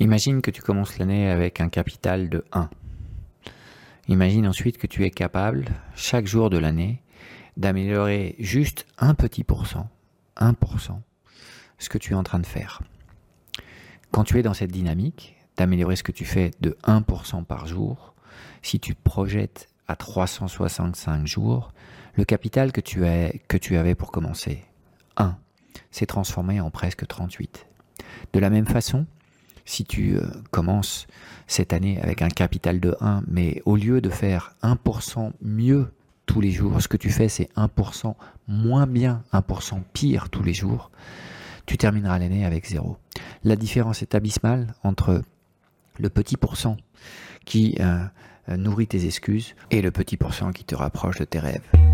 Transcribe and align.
Imagine 0.00 0.42
que 0.42 0.50
tu 0.50 0.60
commences 0.60 0.98
l'année 0.98 1.30
avec 1.30 1.60
un 1.60 1.68
capital 1.68 2.28
de 2.28 2.44
1. 2.50 2.68
Imagine 4.08 4.48
ensuite 4.48 4.76
que 4.76 4.88
tu 4.88 5.04
es 5.04 5.10
capable, 5.10 5.68
chaque 5.94 6.26
jour 6.26 6.50
de 6.50 6.58
l'année, 6.58 7.00
d'améliorer 7.56 8.34
juste 8.40 8.86
un 8.98 9.14
petit 9.14 9.44
pourcent, 9.44 9.88
1%, 10.36 10.98
ce 11.78 11.88
que 11.88 11.98
tu 11.98 12.12
es 12.12 12.16
en 12.16 12.24
train 12.24 12.40
de 12.40 12.46
faire. 12.46 12.82
Quand 14.10 14.24
tu 14.24 14.36
es 14.36 14.42
dans 14.42 14.52
cette 14.52 14.72
dynamique, 14.72 15.36
d'améliorer 15.56 15.94
ce 15.94 16.02
que 16.02 16.10
tu 16.10 16.24
fais 16.24 16.50
de 16.60 16.76
1% 16.82 17.44
par 17.44 17.68
jour, 17.68 18.14
si 18.62 18.80
tu 18.80 18.96
te 18.96 19.02
projettes 19.02 19.68
à 19.86 19.94
365 19.94 21.24
jours, 21.24 21.72
le 22.14 22.24
capital 22.24 22.72
que 22.72 22.80
tu, 22.80 23.06
as, 23.06 23.30
que 23.46 23.56
tu 23.56 23.76
avais 23.76 23.94
pour 23.94 24.10
commencer, 24.10 24.64
1, 25.18 25.38
s'est 25.92 26.06
transformé 26.06 26.60
en 26.60 26.72
presque 26.72 27.06
38. 27.06 27.68
De 28.32 28.40
la 28.40 28.50
même 28.50 28.66
façon, 28.66 29.06
si 29.64 29.84
tu 29.84 30.16
euh, 30.16 30.26
commences 30.50 31.06
cette 31.46 31.72
année 31.72 32.00
avec 32.00 32.22
un 32.22 32.28
capital 32.28 32.80
de 32.80 32.96
1, 33.00 33.22
mais 33.28 33.62
au 33.64 33.76
lieu 33.76 34.00
de 34.00 34.10
faire 34.10 34.54
1% 34.62 35.32
mieux 35.42 35.92
tous 36.26 36.40
les 36.40 36.50
jours, 36.50 36.80
ce 36.80 36.88
que 36.88 36.96
tu 36.96 37.10
fais 37.10 37.28
c'est 37.28 37.50
1% 37.56 38.14
moins 38.48 38.86
bien, 38.86 39.22
1% 39.32 39.80
pire 39.92 40.30
tous 40.30 40.42
les 40.42 40.54
jours, 40.54 40.90
tu 41.66 41.78
termineras 41.78 42.18
l'année 42.18 42.44
avec 42.44 42.66
0. 42.66 42.96
La 43.42 43.56
différence 43.56 44.02
est 44.02 44.14
abysmale 44.14 44.74
entre 44.82 45.22
le 45.98 46.08
petit 46.10 46.36
pourcent 46.36 46.76
qui 47.44 47.76
euh, 47.80 48.04
euh, 48.48 48.56
nourrit 48.56 48.86
tes 48.86 49.06
excuses 49.06 49.54
et 49.70 49.82
le 49.82 49.90
petit 49.90 50.16
pourcent 50.16 50.52
qui 50.52 50.64
te 50.64 50.74
rapproche 50.74 51.18
de 51.18 51.24
tes 51.24 51.38
rêves. 51.38 51.93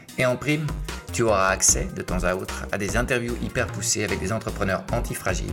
Et 0.21 0.25
en 0.27 0.35
prime, 0.35 0.67
tu 1.11 1.23
auras 1.23 1.49
accès 1.49 1.87
de 1.95 2.03
temps 2.03 2.25
à 2.25 2.35
autre 2.35 2.67
à 2.71 2.77
des 2.77 2.95
interviews 2.95 3.35
hyper 3.41 3.65
poussées 3.65 4.03
avec 4.03 4.19
des 4.19 4.31
entrepreneurs 4.31 4.83
antifragiles, 4.91 5.47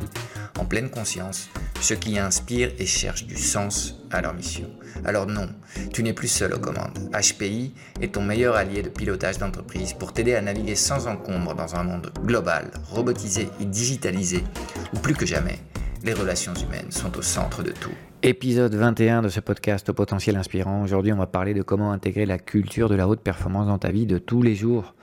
en 0.58 0.66
pleine 0.66 0.90
conscience, 0.90 1.48
ceux 1.80 1.94
qui 1.94 2.18
inspirent 2.18 2.72
et 2.78 2.84
cherchent 2.84 3.24
du 3.24 3.38
sens 3.38 3.94
à 4.10 4.20
leur 4.20 4.34
mission. 4.34 4.68
Alors 5.06 5.26
non, 5.26 5.48
tu 5.94 6.02
n'es 6.02 6.12
plus 6.12 6.28
seul 6.28 6.52
aux 6.52 6.58
commandes. 6.58 6.98
HPI 7.14 7.72
est 8.02 8.12
ton 8.12 8.20
meilleur 8.20 8.56
allié 8.56 8.82
de 8.82 8.90
pilotage 8.90 9.38
d'entreprise 9.38 9.94
pour 9.94 10.12
t'aider 10.12 10.34
à 10.34 10.42
naviguer 10.42 10.74
sans 10.74 11.06
encombre 11.06 11.54
dans 11.54 11.74
un 11.74 11.84
monde 11.84 12.12
global, 12.20 12.70
robotisé 12.90 13.48
et 13.60 13.64
digitalisé, 13.64 14.44
où 14.92 14.98
plus 14.98 15.14
que 15.14 15.24
jamais, 15.24 15.60
les 16.04 16.12
relations 16.12 16.54
humaines 16.54 16.90
sont 16.90 17.16
au 17.16 17.22
centre 17.22 17.62
de 17.62 17.70
tout. 17.70 17.92
Épisode 18.22 18.74
21 18.74 19.22
de 19.22 19.28
ce 19.28 19.40
podcast 19.40 19.88
au 19.88 19.94
potentiel 19.94 20.36
inspirant. 20.36 20.82
Aujourd'hui, 20.82 21.12
on 21.12 21.16
va 21.16 21.26
parler 21.26 21.54
de 21.54 21.62
comment 21.62 21.92
intégrer 21.92 22.26
la 22.26 22.38
culture 22.38 22.88
de 22.88 22.94
la 22.94 23.08
haute 23.08 23.20
performance 23.20 23.66
dans 23.66 23.78
ta 23.78 23.90
vie 23.90 24.06
de 24.06 24.18
tous 24.18 24.42
les 24.42 24.54
jours. 24.54 24.94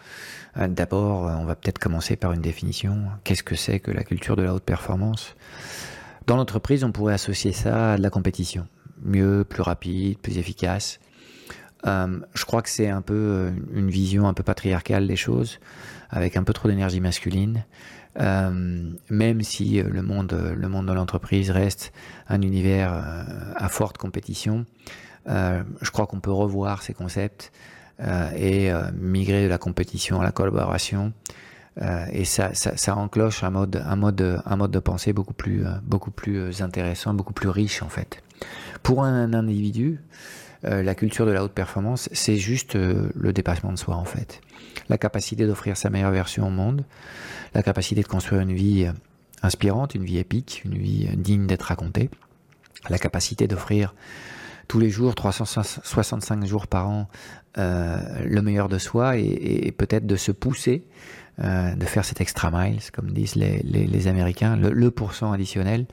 Euh, 0.57 0.67
d'abord, 0.67 1.27
euh, 1.27 1.35
on 1.39 1.45
va 1.45 1.55
peut-être 1.55 1.79
commencer 1.79 2.15
par 2.15 2.33
une 2.33 2.41
définition. 2.41 3.03
Qu'est-ce 3.23 3.43
que 3.43 3.55
c'est 3.55 3.79
que 3.79 3.91
la 3.91 4.03
culture 4.03 4.35
de 4.35 4.43
la 4.43 4.53
haute 4.53 4.63
performance? 4.63 5.35
Dans 6.27 6.37
l'entreprise, 6.37 6.83
on 6.83 6.91
pourrait 6.91 7.13
associer 7.13 7.51
ça 7.51 7.93
à 7.93 7.97
de 7.97 8.01
la 8.01 8.09
compétition. 8.09 8.67
Mieux, 9.03 9.43
plus 9.47 9.61
rapide, 9.61 10.17
plus 10.17 10.37
efficace. 10.37 10.99
Euh, 11.85 12.19
je 12.33 12.45
crois 12.45 12.61
que 12.61 12.69
c'est 12.69 12.89
un 12.89 13.01
peu 13.01 13.51
une 13.73 13.89
vision 13.89 14.27
un 14.27 14.33
peu 14.33 14.43
patriarcale 14.43 15.07
des 15.07 15.15
choses, 15.15 15.59
avec 16.09 16.35
un 16.35 16.43
peu 16.43 16.53
trop 16.53 16.67
d'énergie 16.67 16.99
masculine. 16.99 17.63
Même 18.17 19.41
si 19.41 19.81
le 19.81 20.01
monde, 20.01 20.53
le 20.55 20.69
monde 20.69 20.87
de 20.87 20.93
l'entreprise 20.93 21.49
reste 21.51 21.91
un 22.29 22.41
univers 22.41 22.93
à 23.55 23.69
forte 23.69 23.97
compétition, 23.97 24.65
je 25.27 25.91
crois 25.91 26.07
qu'on 26.07 26.19
peut 26.19 26.31
revoir 26.31 26.81
ces 26.81 26.93
concepts 26.93 27.51
euh, 28.01 28.29
et 28.35 28.71
euh, 28.71 28.91
migrer 28.93 29.43
de 29.43 29.47
la 29.47 29.57
compétition 29.57 30.19
à 30.19 30.23
la 30.23 30.31
collaboration. 30.31 31.13
Euh, 31.81 32.05
et 32.11 32.25
ça, 32.25 32.53
ça, 32.53 32.75
ça, 32.75 32.95
enclenche 32.95 33.43
un 33.43 33.51
mode, 33.51 33.81
un 33.85 33.95
mode, 33.95 34.41
un 34.45 34.55
mode 34.57 34.71
de 34.71 34.79
pensée 34.79 35.13
beaucoup 35.13 35.33
plus, 35.33 35.63
beaucoup 35.83 36.11
plus 36.11 36.61
intéressant, 36.61 37.13
beaucoup 37.13 37.33
plus 37.33 37.49
riche 37.49 37.81
en 37.81 37.89
fait. 37.89 38.21
Pour 38.83 39.03
un, 39.03 39.33
individu, 39.33 39.99
la 40.63 40.95
culture 40.95 41.25
de 41.25 41.31
la 41.31 41.43
haute 41.43 41.53
performance, 41.53 42.09
c'est 42.11 42.37
juste 42.37 42.75
le 42.75 43.33
dépassement 43.33 43.71
de 43.71 43.77
soi 43.77 43.95
en 43.95 44.05
fait. 44.05 44.41
La 44.89 44.97
capacité 44.97 45.45
d'offrir 45.45 45.77
sa 45.77 45.89
meilleure 45.89 46.11
version 46.11 46.47
au 46.47 46.51
monde, 46.51 46.83
la 47.53 47.63
capacité 47.63 48.01
de 48.01 48.07
construire 48.07 48.41
une 48.41 48.53
vie 48.53 48.87
inspirante, 49.41 49.95
une 49.95 50.03
vie 50.03 50.17
épique, 50.17 50.61
une 50.65 50.77
vie 50.77 51.09
digne 51.15 51.47
d'être 51.47 51.63
racontée, 51.63 52.09
la 52.89 52.97
capacité 52.97 53.47
d'offrir 53.47 53.93
tous 54.67 54.79
les 54.79 54.89
jours, 54.89 55.15
365 55.15 56.45
jours 56.45 56.67
par 56.67 56.89
an, 56.89 57.07
euh, 57.57 57.97
le 58.25 58.41
meilleur 58.41 58.67
de 58.67 58.77
soi 58.77 59.17
et, 59.17 59.73
peut-être 59.77 60.05
de 60.05 60.15
se 60.15 60.31
pousser, 60.31 60.83
euh, 61.43 61.75
de 61.75 61.85
faire 61.85 62.03
cet 62.03 62.21
extra 62.21 62.49
miles, 62.51 62.79
comme 62.91 63.11
disent 63.11 63.35
les, 63.35 64.07
Américains, 64.07 64.55
le, 64.55 64.91
pourcent 64.91 65.31
additionnel, 65.31 65.85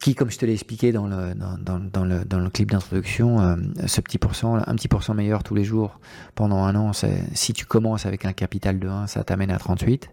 qui, 0.00 0.14
comme 0.14 0.30
je 0.30 0.38
te 0.38 0.46
l'ai 0.46 0.54
expliqué 0.54 0.92
dans 0.92 1.06
le, 1.06 1.34
dans, 1.34 2.04
le, 2.04 2.24
dans 2.24 2.38
le 2.40 2.50
clip 2.50 2.70
d'introduction, 2.70 3.40
euh, 3.40 3.56
ce 3.86 4.00
petit 4.00 4.18
pourcent, 4.18 4.54
un 4.56 4.74
petit 4.74 4.88
pourcent 4.88 5.14
meilleur 5.14 5.42
tous 5.42 5.54
les 5.54 5.64
jours 5.64 6.00
pendant 6.34 6.64
un 6.64 6.74
an, 6.74 6.92
si 7.34 7.52
tu 7.52 7.66
commences 7.66 8.06
avec 8.06 8.24
un 8.24 8.32
capital 8.32 8.78
de 8.78 8.88
1, 8.88 9.06
ça 9.06 9.24
t'amène 9.24 9.50
à 9.50 9.58
38. 9.58 10.10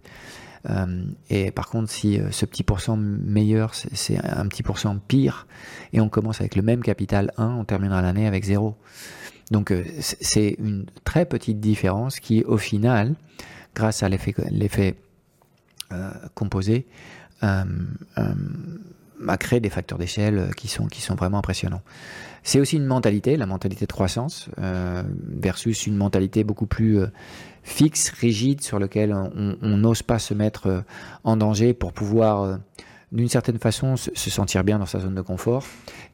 Euh, 0.70 1.04
et 1.30 1.52
par 1.52 1.70
contre, 1.70 1.92
si 1.92 2.20
euh, 2.20 2.32
ce 2.32 2.46
petit 2.46 2.64
pourcent 2.64 2.98
meilleur, 2.98 3.74
c'est 3.74 4.18
un 4.24 4.48
petit 4.48 4.64
pourcent 4.64 4.98
pire, 5.08 5.48
et 5.94 6.02
on 6.02 6.10
commence 6.10 6.42
avec 6.42 6.56
le 6.56 6.62
même 6.62 6.82
capital 6.82 7.32
1, 7.38 7.48
on 7.48 7.64
terminera 7.64 8.02
l'année 8.02 8.28
avec 8.28 8.44
0. 8.44 8.76
Donc 9.52 9.72
euh, 9.72 9.84
c'est 10.00 10.56
une 10.60 10.86
très 11.04 11.26
petite 11.26 11.60
différence 11.60 12.20
qui, 12.20 12.44
au 12.44 12.58
final, 12.58 13.16
grâce 13.76 14.04
à 14.04 14.10
l'effet 14.10 14.96
composé, 16.34 16.88
a 19.28 19.38
créé 19.38 19.60
des 19.60 19.70
facteurs 19.70 19.98
d'échelle 19.98 20.52
qui 20.56 20.68
sont, 20.68 20.88
qui 20.88 21.02
sont 21.02 21.16
vraiment 21.16 21.40
impressionnants. 21.40 21.82
C'est 22.44 22.60
aussi 22.60 22.78
une 22.78 22.86
mentalité, 22.86 23.36
la 23.36 23.46
mentalité 23.46 23.86
de 23.86 23.92
croissance, 23.92 24.50
versus 24.58 25.86
une 25.86 25.96
mentalité 25.96 26.44
beaucoup 26.44 26.66
plus 26.66 27.00
fixe, 27.68 28.10
rigide, 28.12 28.62
sur 28.62 28.80
lequel 28.80 29.14
on 29.14 29.78
n'ose 29.78 30.02
pas 30.02 30.20
se 30.20 30.34
mettre 30.34 30.68
euh, 30.68 30.82
en 31.26 31.36
danger 31.36 31.74
pour 31.74 31.92
pouvoir, 31.92 32.42
euh, 32.42 32.58
d'une 33.12 33.28
certaine 33.28 33.60
façon, 33.60 33.98
se 33.98 34.30
sentir 34.30 34.64
bien 34.64 34.80
dans 34.80 34.86
sa 34.86 35.00
zone 35.00 35.16
de 35.16 35.22
confort. 35.22 35.66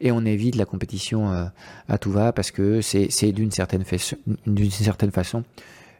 Et 0.01 0.11
on 0.11 0.25
évite 0.25 0.55
la 0.55 0.65
compétition 0.65 1.31
euh, 1.31 1.45
à 1.87 1.97
tout 1.99 2.11
va 2.11 2.33
parce 2.33 2.49
que 2.51 2.81
c'est 2.81 3.31
d'une 3.31 3.51
certaine, 3.51 3.83
certaine, 3.85 5.11
façon 5.11 5.43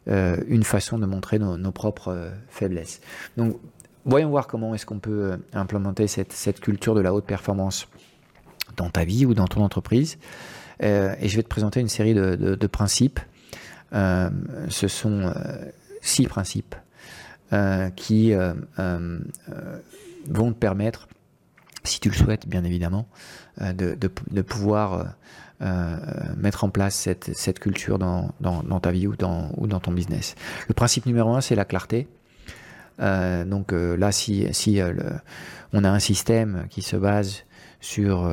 une 0.06 0.63
façon 0.63 0.99
de 0.99 1.06
montrer 1.06 1.39
nos, 1.39 1.71
propres 1.71 2.31
faiblesses. 2.49 2.99
Donc, 3.38 3.57
voyons 4.05 4.29
voir 4.29 4.47
comment 4.47 4.73
est-ce 4.75 4.85
qu'on 4.85 5.00
peut 5.00 5.39
implémenter 5.53 6.07
cette, 6.07 6.59
culture 6.59 6.95
de 6.95 7.01
la 7.01 7.13
haute 7.13 7.25
performance 7.25 7.88
dans 8.77 8.89
ta 8.89 9.05
vie 9.05 9.25
ou 9.25 9.33
dans 9.33 9.47
ton 9.47 9.61
entreprise. 9.61 10.17
et 10.79 11.27
je 11.27 11.35
vais 11.35 11.44
te 11.44 11.47
présenter 11.47 11.79
une 11.79 11.89
série 11.89 12.13
de 12.13 12.67
principes 12.67 13.19
euh, 13.94 14.29
ce 14.69 14.88
sont 14.88 15.21
euh, 15.21 15.33
six 16.01 16.25
principes 16.27 16.75
euh, 17.51 17.89
qui 17.91 18.33
vont 20.29 20.53
te 20.53 20.57
permettre, 20.57 21.07
si 21.83 21.99
tu 21.99 22.09
le 22.09 22.15
souhaites 22.15 22.47
bien 22.47 22.63
évidemment, 22.63 23.07
de, 23.59 23.95
de, 23.95 24.41
pouvoir 24.41 25.15
mettre 26.38 26.63
en 26.63 26.69
place 26.69 26.95
cette, 26.95 27.35
cette 27.35 27.59
culture 27.59 27.99
dans, 27.99 28.31
dans, 28.39 28.79
ta 28.79 28.91
vie 28.91 29.06
ou 29.06 29.15
dans, 29.15 29.51
ou 29.57 29.67
dans 29.67 29.79
ton 29.79 29.91
business. 29.91 30.35
Le 30.67 30.73
principe 30.73 31.06
numéro 31.06 31.33
un, 31.33 31.41
c'est 31.41 31.56
la 31.56 31.65
clarté. 31.65 32.07
Donc 33.00 33.72
là, 33.72 34.12
si, 34.12 34.48
si 34.51 34.80
on 35.74 35.84
a 35.84 35.90
un 35.90 36.00
système 36.00 36.66
qui 36.69 36.81
se 36.81 36.95
base 36.95 37.44
sur 37.81 38.30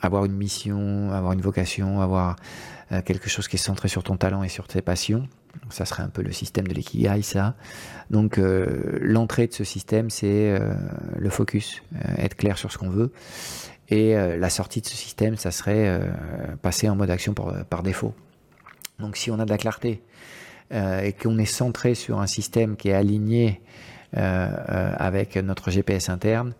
avoir 0.00 0.24
une 0.24 0.36
mission, 0.36 1.12
avoir 1.12 1.32
une 1.32 1.42
vocation, 1.42 2.00
avoir 2.00 2.36
quelque 3.04 3.28
chose 3.28 3.48
qui 3.48 3.56
est 3.56 3.60
centré 3.60 3.88
sur 3.88 4.02
ton 4.02 4.16
talent 4.16 4.42
et 4.42 4.48
sur 4.48 4.66
tes 4.66 4.82
passions, 4.82 5.28
ça 5.70 5.84
serait 5.84 6.02
un 6.02 6.08
peu 6.08 6.22
le 6.22 6.32
système 6.32 6.66
de 6.66 6.74
l'ikigai, 6.74 7.22
ça. 7.22 7.54
Donc 8.10 8.38
euh, 8.38 8.98
l'entrée 9.00 9.46
de 9.46 9.52
ce 9.52 9.64
système, 9.64 10.10
c'est 10.10 10.50
euh, 10.50 10.72
le 11.16 11.30
focus, 11.30 11.82
euh, 11.94 11.98
être 12.18 12.36
clair 12.36 12.58
sur 12.58 12.72
ce 12.72 12.78
qu'on 12.78 12.90
veut. 12.90 13.12
Et 13.88 14.14
la 14.14 14.50
sortie 14.50 14.80
de 14.80 14.86
ce 14.86 14.94
système, 14.94 15.36
ça 15.36 15.50
serait 15.50 16.00
passer 16.62 16.88
en 16.88 16.94
mode 16.94 17.10
action 17.10 17.34
par 17.34 17.82
défaut. 17.82 18.14
Donc 19.00 19.16
si 19.16 19.32
on 19.32 19.40
a 19.40 19.44
de 19.44 19.50
la 19.50 19.58
clarté 19.58 20.00
et 20.70 21.12
qu'on 21.12 21.38
est 21.38 21.46
centré 21.46 21.94
sur 21.94 22.20
un 22.20 22.26
système 22.26 22.76
qui 22.76 22.90
est 22.90 22.94
aligné 22.94 23.60
avec 24.12 25.36
notre 25.36 25.70
GPS 25.70 26.08
interne, 26.08 26.54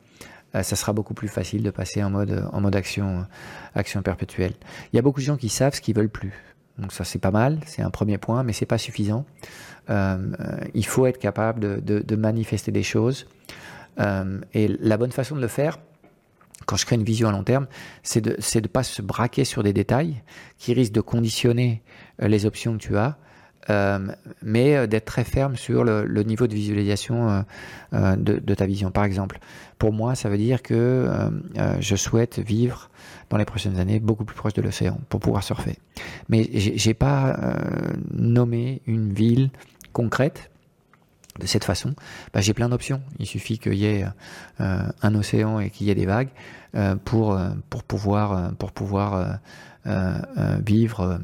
ça 0.53 0.77
sera 0.77 0.93
beaucoup 0.93 1.15
plus 1.15 1.29
facile 1.29 1.63
de 1.63 1.71
passer 1.71 2.03
en 2.03 2.11
mode, 2.11 2.45
en 2.53 2.61
mode 2.61 2.75
action, 2.75 3.27
action 3.75 4.03
perpétuelle. 4.03 4.55
Il 4.93 4.97
y 4.97 4.99
a 4.99 5.03
beaucoup 5.03 5.21
de 5.21 5.25
gens 5.25 5.37
qui 5.37 5.49
savent 5.49 5.75
ce 5.75 5.81
qu'ils 5.81 5.95
veulent 5.95 6.09
plus. 6.09 6.33
Donc 6.79 6.93
ça 6.93 7.05
c'est 7.05 7.19
pas 7.19 7.31
mal, 7.31 7.61
c'est 7.67 7.83
un 7.83 7.91
premier 7.91 8.19
point, 8.19 8.43
mais 8.43 8.53
c'est 8.53 8.67
pas 8.67 8.79
suffisant. 8.79 9.25
Euh, 9.91 10.33
il 10.75 10.87
faut 10.87 11.07
être 11.07 11.19
capable 11.19 11.83
de, 11.83 12.17
manifester 12.17 12.73
des 12.73 12.83
choses. 12.83 13.27
Euh, 13.99 14.41
et 14.55 14.69
la 14.69 14.97
bonne 14.97 15.13
façon 15.13 15.37
de 15.37 15.41
le 15.41 15.49
faire, 15.49 15.79
quand 16.67 16.77
je 16.77 16.87
crée 16.87 16.97
une 16.97 17.05
vision 17.05 17.29
à 17.29 17.33
long 17.33 17.43
terme, 17.43 17.67
c'est 18.03 18.21
de 18.21 18.37
ne 18.37 18.67
pas 18.67 18.83
se 18.83 19.03
braquer 19.03 19.45
sur 19.45 19.63
des 19.63 19.73
détails 19.73 20.23
qui 20.59 20.75
risquent 20.75 20.93
de 20.93 21.01
conditionner 21.01 21.83
euh, 22.23 22.29
les 22.29 22.47
options 22.47 22.75
que 22.75 22.83
tu 22.83 22.97
as, 22.97 23.17
mais 23.69 24.89
d'être 24.89 25.05
très 25.05 25.25
ferme 25.25 25.57
sur 25.57 25.85
le, 25.85 26.23
niveau 26.23 26.47
de 26.47 26.55
visualisation 26.55 27.45
de, 27.93 28.55
ta 28.55 28.67
vision. 28.67 28.91
Par 28.91 29.05
exemple, 29.05 29.39
pour 29.79 29.93
moi, 29.93 30.15
ça 30.15 30.29
veut 30.29 30.39
dire 30.39 30.63
que 30.63 31.09
je 31.79 31.97
souhaite 31.97 32.39
vivre 32.39 32.91
dans 33.31 33.37
les 33.37 33.45
prochaines 33.45 33.79
années 33.79 34.01
beaucoup 34.01 34.25
plus 34.25 34.37
proche 34.37 34.53
de 34.53 34.61
l'océan 34.61 35.01
pour 35.09 35.21
pouvoir 35.21 35.43
surfer. 35.43 35.79
Mais 36.29 36.49
j'ai 36.53 36.95
pas 36.95 37.39
euh, 37.39 37.93
nommé 38.13 38.83
une 38.87 39.13
ville 39.13 39.51
concrète 39.93 40.51
de 41.39 41.47
cette 41.47 41.65
façon. 41.65 41.95
Bah, 42.35 42.41
j'ai 42.41 42.53
plein 42.53 42.69
d'options. 42.69 43.01
Il 43.21 43.27
suffit 43.27 43.59
qu'il 43.59 43.75
y 43.75 43.87
ait 43.87 44.05
euh, 44.61 44.83
un 45.01 45.15
océan 45.15 45.61
et 45.61 45.71
qu'il 45.71 45.87
y 45.87 45.91
ait 45.91 45.95
des 45.95 46.07
vagues 46.07 46.31
euh, 46.75 46.97
pour, 46.97 47.39
pour 47.71 47.85
pouvoir, 47.85 48.53
pour 48.57 48.73
pouvoir 48.73 49.39
vivre 50.67 51.21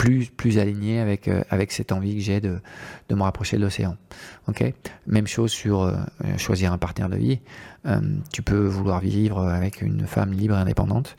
plus, 0.00 0.30
plus 0.30 0.58
aligné 0.58 0.98
avec, 0.98 1.28
euh, 1.28 1.42
avec 1.50 1.72
cette 1.72 1.92
envie 1.92 2.14
que 2.14 2.22
j'ai 2.22 2.40
de, 2.40 2.58
de 3.10 3.14
me 3.14 3.22
rapprocher 3.22 3.58
de 3.58 3.62
l'océan. 3.62 3.98
ok? 4.48 4.72
Même 5.06 5.26
chose 5.26 5.50
sur 5.50 5.82
euh, 5.82 5.98
choisir 6.38 6.72
un 6.72 6.78
partenaire 6.78 7.10
de 7.10 7.18
vie. 7.18 7.40
Euh, 7.84 8.00
tu 8.32 8.40
peux 8.40 8.64
vouloir 8.64 9.00
vivre 9.00 9.46
avec 9.46 9.82
une 9.82 10.06
femme 10.06 10.32
libre 10.32 10.54
et 10.54 10.58
indépendante 10.58 11.16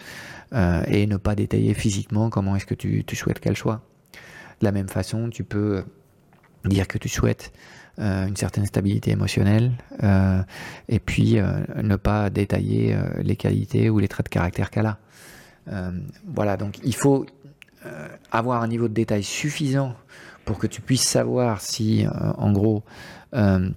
et 0.88 1.08
ne 1.08 1.16
pas 1.16 1.34
détailler 1.34 1.74
physiquement 1.74 2.30
comment 2.30 2.58
est-ce 2.58 2.66
que 2.66 2.74
tu, 2.74 3.06
tu 3.06 3.16
souhaites 3.16 3.40
qu'elle 3.40 3.56
soit. 3.56 3.82
De 4.60 4.66
la 4.66 4.74
même 4.74 4.90
façon, 4.90 5.30
tu 5.30 5.46
peux 5.46 5.86
dire 6.66 6.90
que 6.90 6.98
tu 6.98 7.08
souhaites 7.08 7.54
une 7.98 8.36
certaine 8.36 8.66
stabilité 8.66 9.12
émotionnelle 9.12 9.72
et 10.90 11.00
puis 11.00 11.38
ne 11.38 11.96
pas 11.96 12.30
détailler 12.30 12.98
les 13.22 13.38
qualités 13.38 13.90
ou 13.90 14.00
les 14.00 14.10
traits 14.10 14.26
de 14.26 14.30
caractère 14.30 14.72
qu'elle 14.72 14.88
a. 14.88 15.00
voilà, 16.28 16.58
donc 16.58 16.80
il 16.84 16.96
faut, 16.96 17.26
euh, 17.86 18.08
avoir 18.32 18.62
un 18.62 18.68
niveau 18.68 18.88
de 18.88 18.94
détail 18.94 19.24
suffisant 19.24 19.96
pour 20.46 20.60
que 20.60 20.68
tu 20.68 20.82
puisses 20.82 21.08
savoir 21.08 21.62
si, 21.62 22.06
euh, 22.06 22.10
en 22.38 22.52
gros, 22.52 22.84
euh, 23.34 23.70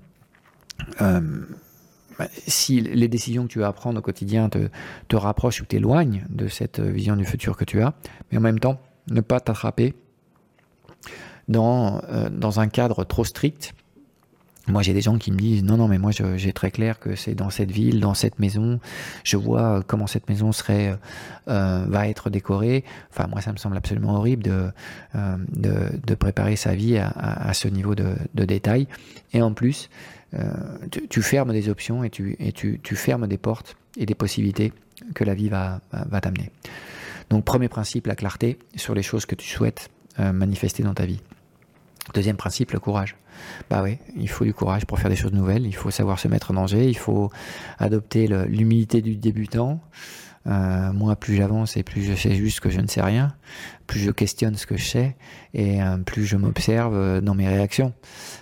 bah, 1.00 2.28
si 2.46 2.80
les 2.80 3.08
décisions 3.08 3.44
que 3.44 3.52
tu 3.52 3.60
vas 3.60 3.72
prendre 3.72 3.98
au 3.98 4.02
quotidien 4.02 4.48
te, 4.48 4.68
te 5.08 5.16
rapprochent 5.16 5.62
ou 5.62 5.64
t'éloignent 5.64 6.22
de 6.28 6.48
cette 6.48 6.80
vision 6.80 7.16
du 7.16 7.24
futur 7.24 7.56
que 7.56 7.64
tu 7.64 7.80
as, 7.80 7.94
mais 8.30 8.38
en 8.38 8.42
même 8.42 8.60
temps, 8.60 8.78
ne 9.08 9.20
pas 9.20 9.40
t'attraper 9.40 9.94
dans, 11.48 12.00
dans 12.30 12.60
un 12.60 12.68
cadre 12.68 13.04
trop 13.04 13.24
strict 13.24 13.74
moi, 14.66 14.82
j'ai 14.82 14.94
des 14.94 15.02
gens 15.02 15.18
qui 15.18 15.30
me 15.30 15.36
disent 15.36 15.62
non, 15.62 15.76
non, 15.76 15.88
mais 15.88 15.98
moi, 15.98 16.10
j'ai 16.12 16.52
très 16.52 16.70
clair 16.70 16.98
que 16.98 17.16
c'est 17.16 17.34
dans 17.34 17.50
cette 17.50 17.70
ville, 17.70 18.00
dans 18.00 18.14
cette 18.14 18.38
maison. 18.38 18.80
Je 19.22 19.36
vois 19.36 19.82
comment 19.86 20.06
cette 20.06 20.28
maison 20.28 20.52
serait, 20.52 20.96
euh, 21.48 21.84
va 21.86 22.08
être 22.08 22.30
décorée. 22.30 22.84
Enfin, 23.10 23.26
moi, 23.28 23.42
ça 23.42 23.52
me 23.52 23.58
semble 23.58 23.76
absolument 23.76 24.16
horrible 24.16 24.42
de, 24.42 24.70
euh, 25.16 25.36
de, 26.06 26.14
préparer 26.14 26.56
sa 26.56 26.74
vie 26.74 26.96
à, 26.98 27.52
ce 27.52 27.68
niveau 27.68 27.94
de, 27.94 28.16
détail. 28.34 28.86
Et 29.34 29.42
en 29.42 29.52
plus, 29.52 29.90
euh, 30.34 30.50
tu, 31.10 31.22
fermes 31.22 31.52
des 31.52 31.68
options 31.68 32.02
et, 32.02 32.10
tu, 32.10 32.36
et 32.38 32.52
tu, 32.52 32.80
tu, 32.82 32.96
fermes 32.96 33.26
des 33.26 33.38
portes 33.38 33.76
et 33.98 34.06
des 34.06 34.14
possibilités 34.14 34.72
que 35.14 35.24
la 35.24 35.34
vie 35.34 35.50
va, 35.50 35.80
va 35.92 36.20
t'amener. 36.22 36.50
Donc, 37.28 37.44
premier 37.44 37.68
principe, 37.68 38.06
la 38.06 38.16
clarté 38.16 38.58
sur 38.76 38.94
les 38.94 39.02
choses 39.02 39.26
que 39.26 39.34
tu 39.34 39.48
souhaites 39.48 39.90
manifester 40.18 40.84
dans 40.84 40.94
ta 40.94 41.04
vie. 41.04 41.20
Deuxième 42.12 42.36
principe, 42.36 42.72
le 42.72 42.80
courage. 42.80 43.16
Bah 43.70 43.82
oui, 43.82 43.98
il 44.16 44.28
faut 44.28 44.44
du 44.44 44.52
courage 44.52 44.84
pour 44.84 44.98
faire 44.98 45.10
des 45.10 45.16
choses 45.16 45.32
nouvelles, 45.32 45.66
il 45.66 45.74
faut 45.74 45.90
savoir 45.90 46.18
se 46.18 46.28
mettre 46.28 46.50
en 46.50 46.54
danger, 46.54 46.88
il 46.88 46.96
faut 46.96 47.30
adopter 47.78 48.26
l'humilité 48.46 49.00
du 49.00 49.16
débutant. 49.16 49.80
Euh, 50.46 50.92
moi, 50.92 51.16
plus 51.16 51.36
j'avance 51.36 51.78
et 51.78 51.82
plus 51.82 52.02
je 52.02 52.14
sais 52.14 52.34
juste 52.34 52.60
que 52.60 52.68
je 52.68 52.80
ne 52.80 52.86
sais 52.86 53.00
rien, 53.00 53.34
plus 53.86 54.00
je 54.00 54.10
questionne 54.10 54.56
ce 54.56 54.66
que 54.66 54.76
je 54.76 54.84
sais 54.84 55.16
et 55.54 55.82
euh, 55.82 55.96
plus 55.96 56.26
je 56.26 56.36
m'observe 56.36 56.94
euh, 56.94 57.20
dans 57.22 57.34
mes 57.34 57.48
réactions. 57.48 57.94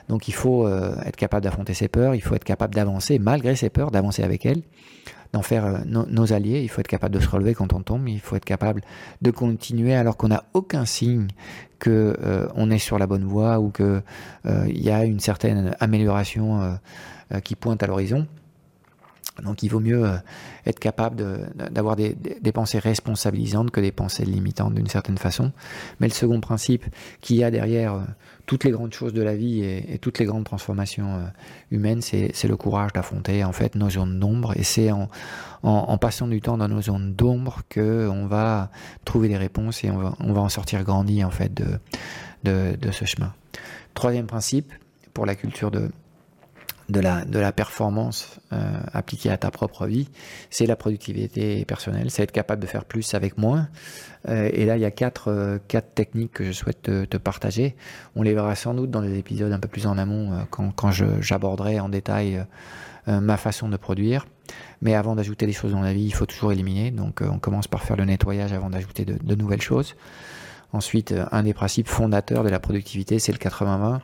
Donc 0.08 0.26
il 0.26 0.34
faut 0.34 0.68
être 0.68 1.16
capable 1.16 1.44
d'affronter 1.44 1.74
ses 1.74 1.88
peurs, 1.88 2.14
il 2.14 2.20
faut 2.20 2.34
être 2.34 2.44
capable 2.44 2.74
d'avancer 2.74 3.18
malgré 3.20 3.54
ses 3.54 3.70
peurs, 3.70 3.92
d'avancer 3.92 4.24
avec 4.24 4.44
elles 4.44 4.62
d'en 5.32 5.42
faire 5.42 5.64
euh, 5.64 5.78
nos 5.86 6.32
alliés. 6.32 6.60
Il 6.62 6.68
faut 6.68 6.80
être 6.80 6.88
capable 6.88 7.14
de 7.14 7.20
se 7.20 7.28
relever 7.28 7.54
quand 7.54 7.72
on 7.72 7.82
tombe. 7.82 8.08
Il 8.08 8.20
faut 8.20 8.36
être 8.36 8.44
capable 8.44 8.82
de 9.22 9.30
continuer 9.30 9.94
alors 9.94 10.16
qu'on 10.16 10.28
n'a 10.28 10.44
aucun 10.54 10.84
signe 10.84 11.28
que 11.78 12.16
euh, 12.22 12.48
on 12.54 12.70
est 12.70 12.78
sur 12.78 12.98
la 12.98 13.06
bonne 13.06 13.24
voie 13.24 13.58
ou 13.58 13.70
que 13.70 14.02
euh, 14.46 14.64
il 14.68 14.82
y 14.82 14.90
a 14.90 15.04
une 15.04 15.20
certaine 15.20 15.74
amélioration 15.80 16.78
qui 17.44 17.56
pointe 17.56 17.82
à 17.82 17.86
l'horizon. 17.86 18.26
Donc 19.42 19.62
il 19.62 19.68
vaut 19.68 19.80
mieux 19.80 20.04
être 20.66 20.78
capable 20.78 21.24
d'avoir 21.70 21.96
des, 21.96 22.14
pensées 22.52 22.78
responsabilisantes 22.78 23.70
que 23.70 23.80
des 23.80 23.92
pensées 23.92 24.24
limitantes 24.24 24.74
d'une 24.74 24.88
certaine 24.88 25.16
façon. 25.16 25.52
Mais 26.00 26.08
le 26.08 26.12
second 26.12 26.40
principe 26.40 26.84
qu'il 27.20 27.36
y 27.36 27.44
a 27.44 27.50
derrière 27.50 27.98
toutes 28.44 28.64
les 28.64 28.70
grandes 28.70 28.92
choses 28.92 29.14
de 29.14 29.22
la 29.22 29.34
vie 29.34 29.62
et, 29.64 29.98
toutes 29.98 30.18
les 30.18 30.26
grandes 30.26 30.44
transformations 30.44 31.16
euh, 31.16 31.26
humaines, 31.70 32.02
c'est 32.02 32.44
le 32.44 32.56
courage 32.56 32.92
d'affronter 32.92 33.42
en 33.44 33.52
fait 33.52 33.74
nos 33.74 33.88
zones 33.88 34.20
d'ombre. 34.20 34.52
Et 34.56 34.64
c'est 34.64 34.90
en, 34.92 35.08
passant 35.98 36.28
du 36.28 36.40
temps 36.40 36.58
dans 36.58 36.68
nos 36.68 36.82
zones 36.82 37.14
d'ombre 37.14 37.62
que 37.70 38.08
on 38.08 38.26
va 38.26 38.70
trouver 39.04 39.28
des 39.28 39.38
réponses 39.38 39.82
et 39.84 39.90
on 39.90 40.32
va, 40.32 40.40
en 40.40 40.48
sortir 40.50 40.84
grandi 40.84 41.24
en 41.24 41.30
fait 41.30 41.54
de 41.54 42.90
ce 42.90 43.04
chemin. 43.06 43.32
Troisième 43.94 44.26
principe 44.26 44.72
pour 45.14 45.26
la 45.26 45.34
culture 45.34 45.70
de, 45.70 45.90
de 46.88 47.00
la, 47.00 47.24
de 47.24 47.38
la 47.38 47.52
performance 47.52 48.38
euh, 48.52 48.58
appliquée 48.92 49.30
à 49.30 49.36
ta 49.36 49.50
propre 49.50 49.86
vie, 49.86 50.08
c'est 50.50 50.66
la 50.66 50.76
productivité 50.76 51.64
personnelle, 51.64 52.10
c'est 52.10 52.22
être 52.22 52.32
capable 52.32 52.62
de 52.62 52.66
faire 52.66 52.84
plus 52.84 53.14
avec 53.14 53.38
moins. 53.38 53.68
Euh, 54.28 54.50
et 54.52 54.66
là, 54.66 54.76
il 54.76 54.80
y 54.80 54.84
a 54.84 54.90
quatre, 54.90 55.28
euh, 55.28 55.58
quatre 55.68 55.94
techniques 55.94 56.32
que 56.32 56.44
je 56.44 56.52
souhaite 56.52 56.82
te, 56.82 57.16
partager. 57.16 57.76
On 58.16 58.22
les 58.22 58.34
verra 58.34 58.54
sans 58.54 58.74
doute 58.74 58.90
dans 58.90 59.02
des 59.02 59.18
épisodes 59.18 59.52
un 59.52 59.58
peu 59.58 59.68
plus 59.68 59.86
en 59.86 59.96
amont 59.96 60.46
quand, 60.50 60.72
quand 60.72 60.90
j'aborderai 60.90 61.78
en 61.78 61.88
détail 61.88 62.44
ma 63.06 63.36
façon 63.36 63.68
de 63.68 63.76
produire. 63.76 64.26
Mais 64.80 64.94
avant 64.94 65.14
d'ajouter 65.14 65.46
des 65.46 65.52
choses 65.52 65.72
dans 65.72 65.82
la 65.82 65.92
vie, 65.92 66.04
il 66.04 66.14
faut 66.14 66.26
toujours 66.26 66.52
éliminer. 66.52 66.90
Donc 66.90 67.20
on 67.22 67.38
commence 67.38 67.68
par 67.68 67.82
faire 67.82 67.96
le 67.96 68.04
nettoyage 68.04 68.52
avant 68.52 68.70
d'ajouter 68.70 69.04
de, 69.04 69.16
de 69.22 69.34
nouvelles 69.34 69.62
choses. 69.62 69.94
Ensuite, 70.72 71.14
un 71.30 71.42
des 71.42 71.54
principes 71.54 71.88
fondateurs 71.88 72.42
de 72.42 72.48
la 72.48 72.58
productivité, 72.58 73.18
c'est 73.18 73.32
le 73.32 73.38
80-20. 73.38 74.00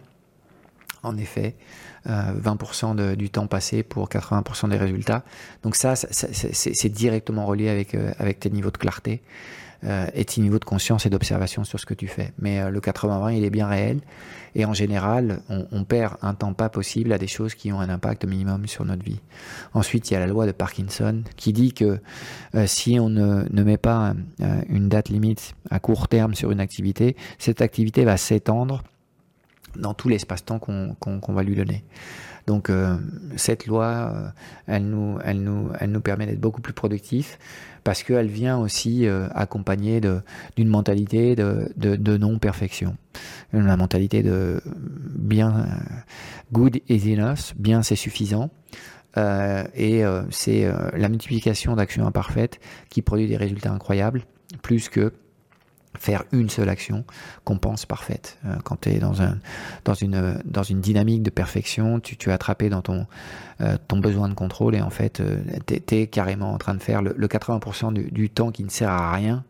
En 1.03 1.17
effet, 1.17 1.55
20% 2.09 2.99
euh, 2.99 3.17
du 3.17 3.31
temps 3.31 3.47
passé 3.47 3.83
pour 3.83 4.09
80% 4.09 4.71
des 4.71 4.77
résultats. 4.77 5.25
Donc 5.63 5.77
ça, 5.77 5.95
c'est 5.97 6.89
directement 6.89 7.47
relié 7.47 7.69
avec, 7.69 7.95
euh, 7.95 8.13
avec 8.19 8.41
tes 8.41 8.51
niveaux 8.51 8.71
de 8.71 8.79
clarté 8.79 9.23
euh, 9.85 10.07
et 10.15 10.25
tes 10.25 10.41
niveaux 10.41 10.59
de 10.59 10.65
conscience 10.65 11.07
et 11.07 11.11
d'observation 11.11 11.65
sur 11.65 11.79
ce 11.79 11.87
que 11.87 11.95
tu 11.95 12.09
fais. 12.09 12.33
Mais 12.39 12.71
le 12.71 12.81
80-20, 12.81 13.37
il 13.37 13.45
est 13.45 13.51
bien 13.51 13.69
réel. 13.69 14.01
Et 14.55 14.65
en 14.65 14.73
général, 14.73 15.43
on, 15.51 15.85
perd 15.85 16.17
un 16.23 16.35
temps 16.35 16.55
pas 16.55 16.69
possible 16.69 17.13
à 17.13 17.19
des 17.19 17.27
choses 17.27 17.55
qui 17.55 17.71
ont 17.71 17.81
un 17.81 17.91
impact 17.91 18.25
minimum 18.25 18.67
sur 18.67 18.85
notre 18.85 19.05
vie. 19.05 19.21
Ensuite, 19.75 20.11
il 20.11 20.15
y 20.15 20.17
a 20.17 20.21
la 20.21 20.27
loi 20.27 20.47
de 20.47 20.53
Parkinson 20.53 21.23
qui 21.37 21.53
dit 21.53 21.75
que 21.75 22.01
si 22.67 22.99
on 22.99 23.11
ne, 23.11 23.45
ne 23.49 23.63
met 23.63 23.77
pas 23.77 24.15
une 24.69 24.89
date 24.89 25.11
limite 25.11 25.55
à 25.71 25.79
court 25.79 26.09
terme 26.09 26.35
sur 26.35 26.51
une 26.51 26.61
activité, 26.61 27.15
cette 27.39 27.61
activité 27.61 28.05
va 28.05 28.17
s'étendre 28.17 28.83
dans 29.77 29.95
tout 29.95 30.09
l'espace-temps 30.09 30.59
qu'on 30.59 31.33
va 31.33 31.43
lui 31.43 31.57
donner. 31.57 31.85
Donc 32.47 32.71
cette 33.37 33.67
loi, 33.67 34.33
elle, 34.67 34.89
nous, 34.89 35.19
elle, 35.23 35.43
nous, 35.43 36.01
permet 36.01 36.27
d'être 36.27 36.41
beaucoup 36.41 36.63
plus 36.63 36.73
productifs 36.73 37.39
parce 37.85 38.03
qu'elle 38.03 38.29
vient 38.29 38.59
aussi 38.59 39.07
accompagnée 39.35 40.01
d'une 40.57 40.69
mentalité 40.69 41.37
de, 41.37 41.71
de, 41.77 42.17
non-perfection. 42.17 42.97
La 43.53 43.77
mentalité 43.77 44.23
de 44.23 44.63
bien 44.65 45.67
good 46.53 46.81
is 46.89 47.13
enough, 47.13 47.53
bien 47.57 47.83
c'est 47.83 47.97
suffisant. 47.97 48.51
Euh, 49.17 49.65
et 49.75 50.05
euh, 50.05 50.23
c'est 50.31 50.65
euh, 50.65 50.91
la 50.95 51.09
multiplication 51.09 51.75
d'actions 51.77 52.07
imparfaites 52.07 52.61
qui 52.91 53.03
produit 53.03 53.27
des 53.27 53.37
résultats 53.37 53.73
incroyables, 53.73 54.23
plus 54.63 54.89
que 54.89 55.13
faire 55.99 56.25
une 56.33 56.49
seule 56.49 56.69
action 56.69 57.05
qu'on 57.45 57.59
pense 57.59 57.87
parfaite. 57.87 58.39
quand 58.65 58.81
tu 58.81 58.91
es 58.91 58.99
dans, 58.99 59.23
un, 59.23 59.39
dans, 59.85 59.95
une, 59.95 60.41
dans 60.45 60.63
une 60.63 60.81
dynamique 60.81 61.23
de 61.23 61.31
perfection, 61.31 62.01
tu, 62.01 62.17
es 62.29 62.33
attrapé 62.33 62.69
dans 62.69 62.83
ton, 62.83 63.07
ton 63.89 63.99
besoin 63.99 64.29
de 64.29 64.35
contrôle 64.35 64.75
et 64.75 64.81
en 64.81 64.91
fait, 64.91 65.23
tu 65.67 65.97
es, 65.97 66.07
carrément 66.07 66.53
en 66.53 66.59
train 66.59 66.75
de 66.75 66.83
faire 66.83 67.03
le, 67.03 67.15
80% 67.27 67.93
du, 67.93 68.11
du, 68.11 68.31
temps 68.31 68.51
qui 68.53 68.65
ne 68.65 68.71
sert 68.71 68.91
à 68.91 69.13
rien 69.13 69.45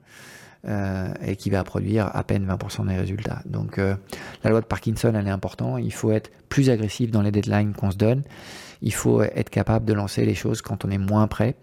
et 1.22 1.36
qui 1.36 1.50
va 1.50 1.64
produire 1.64 2.14
à 2.14 2.24
peine 2.24 2.46
20% 2.46 2.86
des 2.86 2.96
résultats. 2.96 3.42
Donc 3.44 3.76
la 3.76 4.50
loi 4.50 4.60
de 4.60 4.66
Parkinson, 4.66 5.12
elle 5.14 5.26
est 5.26 5.30
importante. 5.30 5.80
Il 5.82 5.92
faut 5.92 6.12
être 6.12 6.30
plus 6.48 6.70
agressif 6.70 7.10
dans 7.10 7.22
les 7.22 7.30
deadlines 7.30 7.74
qu'on 7.74 7.90
se 7.90 7.96
donne 7.96 8.22
il 8.82 8.94
faut 8.94 9.22
être 9.22 9.50
capable 9.50 9.84
de 9.84 9.92
lancer 9.92 10.24
les 10.24 10.34
choses 10.34 10.62
quand 10.62 10.84
on 10.84 10.90
est 10.90 10.98
moins 10.98 11.26
prêt, 11.26 11.56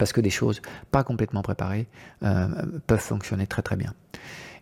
parce 0.00 0.14
que 0.14 0.22
des 0.22 0.30
choses 0.30 0.62
pas 0.90 1.04
complètement 1.04 1.42
préparées 1.42 1.86
euh, 2.22 2.48
peuvent 2.86 2.98
fonctionner 2.98 3.46
très 3.46 3.60
très 3.60 3.76
bien. 3.76 3.92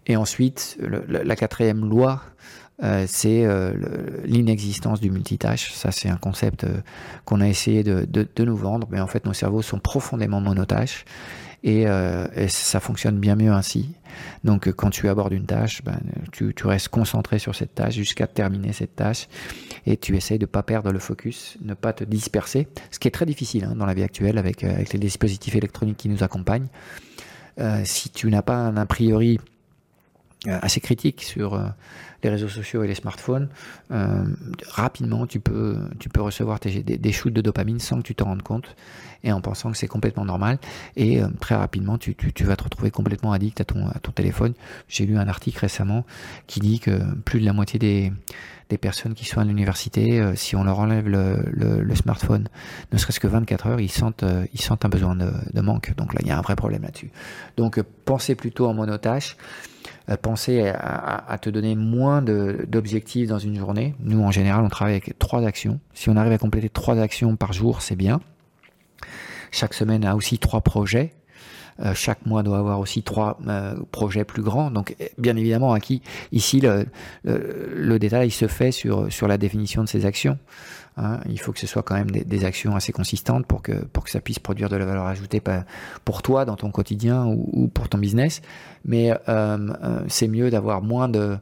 Et 0.06 0.16
ensuite, 0.16 0.76
la 1.08 1.36
quatrième 1.36 1.88
loi, 1.88 2.22
euh, 2.82 3.04
c'est 3.06 3.44
euh, 3.44 3.72
l'inexistence 4.24 5.00
du 5.00 5.12
multitâche. 5.12 5.72
Ça, 5.74 5.92
c'est 5.92 6.08
un 6.08 6.16
concept 6.16 6.66
qu'on 7.24 7.40
a 7.40 7.46
essayé 7.46 7.84
de, 7.84 8.04
de, 8.04 8.44
nous 8.44 8.56
vendre, 8.56 8.88
mais 8.90 9.00
en 9.00 9.06
fait, 9.06 9.26
nos 9.26 9.32
cerveaux 9.32 9.62
sont 9.62 9.78
profondément 9.78 10.40
monotâches 10.40 11.04
euh, 11.66 12.26
et, 12.36 12.48
ça 12.48 12.80
fonctionne 12.80 13.18
bien 13.18 13.36
mieux 13.36 13.52
ainsi. 13.52 13.90
Donc 14.44 14.70
quand 14.72 14.90
tu 14.90 15.08
abordes 15.08 15.32
une 15.32 15.46
tâche, 15.46 15.82
ben, 15.84 15.98
tu, 16.32 16.52
restes 16.64 16.88
concentré 16.88 17.38
sur 17.38 17.54
cette 17.54 17.74
tâche 17.74 17.94
jusqu'à 17.94 18.26
terminer 18.26 18.72
cette 18.72 18.96
tâche 18.96 19.28
et 19.86 19.96
tu 19.96 20.16
essayes 20.16 20.38
de 20.38 20.44
ne 20.44 20.50
pas 20.50 20.62
perdre 20.62 20.92
le 20.92 20.98
focus, 20.98 21.56
ne 21.62 21.74
pas 21.74 21.92
te 21.92 22.04
disperser, 22.04 22.68
ce 22.90 22.98
qui 22.98 23.08
est 23.08 23.12
très 23.12 23.26
difficile 23.26 23.64
hein, 23.64 23.74
dans 23.76 23.86
la 23.86 23.94
vie 23.94 24.02
actuelle 24.02 24.38
avec, 24.38 24.64
euh, 24.64 24.72
avec 24.72 24.92
les 24.92 24.98
dispositifs 24.98 25.54
électroniques 25.54 25.96
qui 25.96 26.08
nous 26.08 26.22
accompagnent. 26.22 26.68
Euh, 27.58 27.82
si 27.84 28.10
tu 28.10 28.30
n'as 28.30 28.42
pas 28.42 28.56
un 28.56 28.76
a 28.76 28.86
priori 28.86 29.38
assez 30.46 30.80
critique 30.80 31.24
sur 31.24 31.60
les 32.22 32.30
réseaux 32.30 32.48
sociaux 32.48 32.84
et 32.84 32.86
les 32.86 32.94
smartphones, 32.94 33.48
rapidement 34.68 35.26
tu 35.26 35.40
peux, 35.40 35.76
tu 35.98 36.08
peux 36.08 36.22
recevoir 36.22 36.60
des, 36.60 36.80
des, 36.80 37.12
shoots 37.12 37.32
de 37.32 37.40
dopamine 37.40 37.80
sans 37.80 37.96
que 37.96 38.02
tu 38.02 38.14
t'en 38.14 38.26
rendes 38.26 38.44
compte 38.44 38.76
et 39.24 39.32
en 39.32 39.40
pensant 39.40 39.70
que 39.70 39.76
c'est 39.76 39.88
complètement 39.88 40.24
normal. 40.24 40.58
Et 40.96 41.20
euh, 41.22 41.28
très 41.40 41.54
rapidement, 41.54 41.98
tu, 41.98 42.14
vas 42.40 42.56
te 42.56 42.64
retrouver 42.64 42.90
complètement 42.90 43.32
addict 43.32 43.60
à 43.60 43.64
ton, 43.64 43.86
à 43.88 43.98
ton 43.98 44.12
téléphone. 44.12 44.54
J'ai 44.88 45.06
lu 45.06 45.18
un 45.18 45.28
article 45.28 45.58
récemment 45.58 46.04
qui 46.46 46.60
dit 46.60 46.80
que 46.80 47.14
plus 47.22 47.40
de 47.40 47.44
la 47.44 47.52
moitié 47.52 47.78
des, 47.78 48.12
personnes 48.80 49.14
qui 49.14 49.24
sont 49.24 49.40
à 49.40 49.44
l'université, 49.44 50.20
euh, 50.20 50.34
si 50.36 50.54
on 50.54 50.62
leur 50.62 50.78
enlève 50.78 51.08
le, 51.08 51.94
smartphone, 51.94 52.48
ne 52.92 52.98
serait-ce 52.98 53.18
que 53.18 53.26
24 53.26 53.66
heures, 53.66 53.80
ils 53.80 53.90
sentent, 53.90 54.22
euh, 54.22 54.46
ils 54.52 54.60
sentent 54.60 54.84
un 54.84 54.88
besoin 54.88 55.16
de, 55.16 55.30
de, 55.52 55.60
manque. 55.60 55.94
Donc 55.96 56.14
là, 56.14 56.20
il 56.22 56.28
y 56.28 56.30
a 56.30 56.38
un 56.38 56.42
vrai 56.42 56.54
problème 56.54 56.82
là-dessus. 56.82 57.10
Donc 57.56 57.80
pensez 58.04 58.34
plutôt 58.34 58.66
en 58.66 58.74
monotâche. 58.74 59.36
Pensez 60.22 60.68
à, 60.68 61.24
à, 61.28 61.36
te 61.36 61.50
donner 61.50 61.74
moins 61.74 62.22
d'objectifs 62.22 63.28
dans 63.28 63.38
une 63.38 63.58
journée. 63.58 63.94
Nous, 64.00 64.22
en 64.22 64.30
général, 64.30 64.64
on 64.64 64.68
travaille 64.68 64.94
avec 64.94 65.18
trois 65.18 65.44
actions. 65.44 65.80
Si 65.92 66.08
on 66.08 66.16
arrive 66.16 66.32
à 66.32 66.38
compléter 66.38 66.70
trois 66.70 66.98
actions 66.98 67.36
par 67.36 67.52
jour, 67.52 67.82
c'est 67.82 67.96
bien. 67.96 68.20
Chaque 69.50 69.74
semaine 69.74 70.04
a 70.04 70.16
aussi 70.16 70.38
trois 70.38 70.60
projets. 70.60 71.12
Euh, 71.80 71.94
chaque 71.94 72.26
mois 72.26 72.42
doit 72.42 72.58
avoir 72.58 72.80
aussi 72.80 73.02
trois 73.02 73.38
euh, 73.46 73.76
projets 73.92 74.24
plus 74.24 74.42
grands. 74.42 74.70
Donc, 74.70 74.96
bien 75.16 75.36
évidemment, 75.36 75.76
qui 75.78 76.02
ici, 76.32 76.60
le, 76.60 76.86
le, 77.24 77.98
détail 77.98 78.30
se 78.30 78.48
fait 78.48 78.72
sur, 78.72 79.12
sur 79.12 79.28
la 79.28 79.38
définition 79.38 79.84
de 79.84 79.88
ces 79.88 80.04
actions. 80.04 80.38
Hein. 80.96 81.20
Il 81.28 81.38
faut 81.38 81.52
que 81.52 81.60
ce 81.60 81.68
soit 81.68 81.84
quand 81.84 81.94
même 81.94 82.10
des, 82.10 82.44
actions 82.44 82.74
assez 82.74 82.92
consistantes 82.92 83.46
pour 83.46 83.62
que, 83.62 83.72
pour 83.72 84.02
que 84.04 84.10
ça 84.10 84.20
puisse 84.20 84.40
produire 84.40 84.68
de 84.68 84.76
la 84.76 84.84
valeur 84.84 85.06
ajoutée 85.06 85.40
pour 86.04 86.22
toi 86.22 86.44
dans 86.44 86.56
ton 86.56 86.70
quotidien 86.70 87.26
ou, 87.26 87.68
pour 87.68 87.88
ton 87.88 87.98
business. 87.98 88.42
Mais 88.84 89.12
euh, 89.28 89.68
c'est 90.08 90.28
mieux 90.28 90.50
d'avoir 90.50 90.82
moins 90.82 91.08
de 91.08 91.38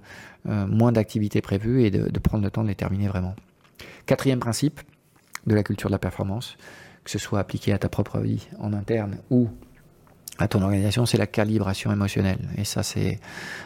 moins 0.48 0.92
d'activités 0.92 1.40
prévues 1.40 1.82
et 1.82 1.90
de, 1.90 2.08
de 2.08 2.18
prendre 2.20 2.44
le 2.44 2.52
temps 2.52 2.62
de 2.62 2.68
les 2.68 2.76
terminer 2.76 3.08
vraiment. 3.08 3.34
Quatrième 4.06 4.38
principe 4.38 4.80
de 5.44 5.56
la 5.56 5.64
culture 5.64 5.88
de 5.88 5.92
la 5.92 5.98
performance, 5.98 6.56
que 7.06 7.12
ce 7.12 7.18
soit 7.20 7.38
appliqué 7.38 7.72
à 7.72 7.78
ta 7.78 7.88
propre 7.88 8.18
vie 8.18 8.48
en 8.58 8.72
interne 8.72 9.18
ou 9.30 9.48
à 10.38 10.48
ton 10.48 10.60
organisation, 10.60 11.06
c'est 11.06 11.16
la 11.16 11.28
calibration 11.28 11.92
émotionnelle. 11.92 12.40
Et 12.58 12.64
ça, 12.64 12.82
c'est 12.82 13.20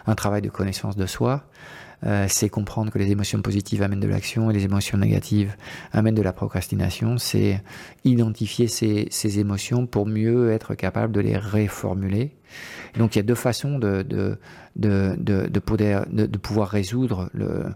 un 0.07 0.15
travail 0.15 0.43
de 0.43 0.51
connaissance 0.51 0.95
de 0.95 1.07
soi. 1.07 1.45
Euh, 2.05 2.27
c'est 2.29 2.51
comprendre 2.51 2.93
que 2.93 2.99
les 2.99 3.11
émotions 3.11 3.41
positives 3.41 3.83
amènent 3.83 4.01
de 4.01 4.09
l'action 4.09 4.51
et 4.51 4.55
les 4.55 4.65
émotions 4.65 4.99
négatives 4.99 5.57
amènent 5.93 6.15
de 6.15 6.23
la 6.23 6.35
procrastination. 6.35 7.17
C'est 7.17 7.63
identifier 8.05 8.69
ces, 8.69 9.39
émotions 9.39 9.87
pour 9.87 10.07
mieux 10.07 10.53
être 10.53 10.75
capable 10.75 11.13
de 11.15 11.21
les 11.21 11.39
réformuler. 11.39 12.37
Donc 12.99 13.15
il 13.15 13.19
y 13.19 13.21
a 13.21 13.23
deux 13.23 13.35
façons 13.35 13.79
de, 13.79 14.03
de, 14.03 14.39
de, 14.77 15.17
de, 15.17 16.39
pouvoir, 16.39 16.69
résoudre 16.69 17.31
euh, 17.39 17.71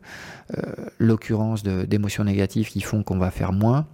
l'occurrence 0.99 1.63
d'émotions 1.63 2.25
négatives 2.25 2.69
qui 2.69 2.81
font 2.81 3.03
qu'on 3.03 3.19
va 3.19 3.31
faire 3.31 3.53
moins. 3.53 3.87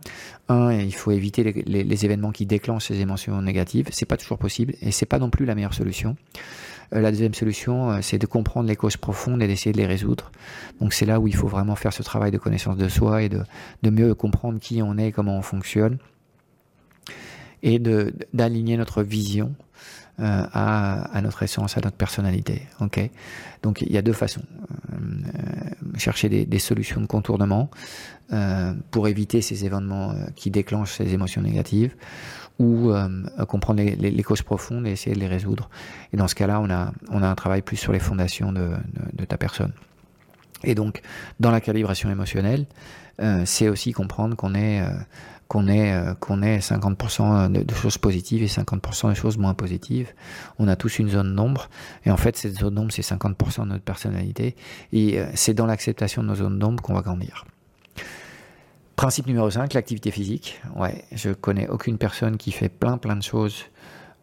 Un, 0.49 0.73
il 0.73 0.95
faut 0.95 1.13
éviter 1.13 1.45
les, 1.45 1.85
les, 1.85 2.05
événements 2.05 2.33
qui 2.33 2.47
déclenchent 2.47 2.89
ces 2.89 3.01
émotions 3.01 3.41
négatives. 3.43 3.89
C'est 3.93 4.07
pas 4.07 4.17
toujours 4.17 4.39
possible 4.39 4.75
et 4.83 4.91
c'est 4.91 5.07
pas 5.07 5.19
non 5.19 5.31
plus 5.31 5.45
la 5.45 5.55
meilleure 5.55 5.75
solution. 5.75 6.17
Euh, 6.93 7.01
la 7.01 7.11
deuxième 7.11 7.35
solution, 7.35 7.91
euh, 7.91 7.99
c'est 8.03 8.19
de 8.19 8.27
comprendre 8.27 8.69
les 8.69 8.77
causes 8.77 8.97
profondes 8.97 9.43
et 9.43 9.47
d'essayer 9.47 9.73
de 9.73 9.79
les 9.79 9.87
résoudre. 9.87 10.33
Donc 10.81 10.93
c'est 10.93 11.07
là 11.07 11.21
où 11.21 11.29
il 11.29 11.37
faut 11.37 11.49
vraiment 11.49 11.77
faire 11.77 11.93
ce 11.93 12.03
travail 12.03 12.31
de 12.31 12.39
connaissance 12.39 12.77
de 12.77 12.89
soi 12.89 13.23
et 13.23 13.29
de, 13.29 13.43
de 13.83 13.91
mieux 13.91 14.15
comprendre 14.15 14.59
qui 14.59 14.83
on 14.83 14.99
est, 14.99 15.13
comment 15.13 15.37
on 15.37 15.43
fonctionne 15.43 15.99
et 17.63 17.79
d'aligner 17.79 18.77
notre 18.77 19.03
vision 19.03 19.55
euh, 20.21 20.45
à, 20.53 21.21
notre 21.23 21.43
essence, 21.43 21.79
à 21.79 21.81
notre 21.81 21.97
personnalité. 21.97 22.67
Ok, 22.81 23.01
donc 23.63 23.81
il 23.81 23.91
y 23.91 23.97
a 23.97 24.03
deux 24.03 24.13
façons 24.13 24.43
euh, 24.93 24.97
chercher 25.97 26.29
des, 26.29 26.59
solutions 26.59 27.01
de 27.01 27.07
contournement 27.07 27.71
euh, 28.33 28.75
pour 28.91 29.09
éviter 29.09 29.41
ces 29.41 29.65
événements 29.65 30.15
qui 30.37 30.51
déclenchent 30.51 30.97
ces 30.97 31.15
émotions 31.15 31.41
négatives, 31.41 31.95
ou 32.59 32.93
comprendre 33.49 33.81
les, 33.83 34.23
causes 34.23 34.43
profondes 34.43 34.87
et 34.87 34.91
essayer 34.91 35.17
de 35.17 35.21
les 35.21 35.27
résoudre. 35.27 35.71
Et 36.13 36.19
dans 36.19 36.29
ce 36.29 36.35
cas-là, 36.35 36.61
on 36.61 36.69
a 36.69 36.93
on 37.11 37.23
a 37.23 37.29
un 37.29 37.35
travail 37.35 37.63
plus 37.63 37.79
sur 37.79 37.93
les 37.93 37.99
fondations 37.99 38.53
de, 38.53 38.73
de, 39.15 39.25
ta 39.25 39.39
personne. 39.39 39.73
Et 40.65 40.75
donc, 40.75 41.01
dans 41.39 41.51
la 41.51 41.63
calibration 41.63 42.11
émotionnelle, 42.11 42.67
c'est 43.47 43.69
aussi 43.71 43.93
comprendre 43.93 44.37
qu'on 44.37 44.55
est 44.55 44.83
qu'on 45.51 45.67
ait, 45.67 45.93
euh, 45.93 46.15
qu'on 46.15 46.43
ait 46.43 46.59
50% 46.59 47.51
de, 47.51 47.75
choses 47.75 47.99
positives 47.99 48.45
et 48.45 48.47
50% 48.47 49.09
de 49.09 49.15
choses 49.15 49.37
moins 49.37 49.53
positives. 49.53 50.15
On 50.61 50.69
a 50.69 50.77
tous 50.77 51.01
une 51.01 51.09
zone 51.09 51.35
d'ombre. 51.35 51.69
Et 52.05 52.13
en 52.13 52.17
fait, 52.17 52.37
cette 52.37 52.57
zone 52.57 52.77
d'ombre, 52.77 52.93
c'est 52.93 53.03
50% 53.03 53.65
de 53.65 53.71
notre 53.71 53.83
personnalité. 53.83 54.55
Et 54.93 55.19
euh, 55.19 55.27
c'est 55.35 55.53
dans 55.53 55.67
l'acceptation 55.67 56.23
de 56.23 56.29
nos 56.29 56.37
zones 56.37 56.61
d'ombre 56.61 56.81
qu'on 56.81 56.95
va 56.95 57.01
grandir. 57.01 57.45
Principe 58.95 59.27
numéro 59.27 59.51
5, 59.51 59.75
l'activité 59.75 60.13
physique. 60.13 60.63
Ouais, 60.77 61.05
je 61.11 61.31
connais 61.31 61.67
aucune 61.67 61.99
personne 61.99 62.37
qui 62.37 62.53
fait 62.53 62.69
plein 62.69 62.97
plein 62.97 63.17
de 63.17 63.23
choses 63.23 63.65
euh, 63.65 63.67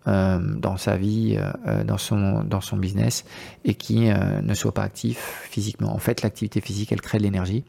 dans 0.08 0.78
sa 0.78 0.96
vie, 0.96 1.36
euh, 1.38 1.52
euh, 1.68 1.84
dans, 1.84 1.98
son, 1.98 2.44
dans 2.44 2.62
son 2.62 2.78
business, 2.78 3.26
et 3.66 3.76
qui 3.76 4.10
ne 4.10 4.54
soit 4.54 4.74
pas 4.74 4.84
actif 4.84 5.48
physiquement. 5.50 5.94
En 5.94 6.00
fait, 6.00 6.22
l'activité 6.22 6.62
physique, 6.62 6.92
elle 6.92 7.02
crée 7.02 7.18
de 7.18 7.24
l'énergie, 7.24 7.66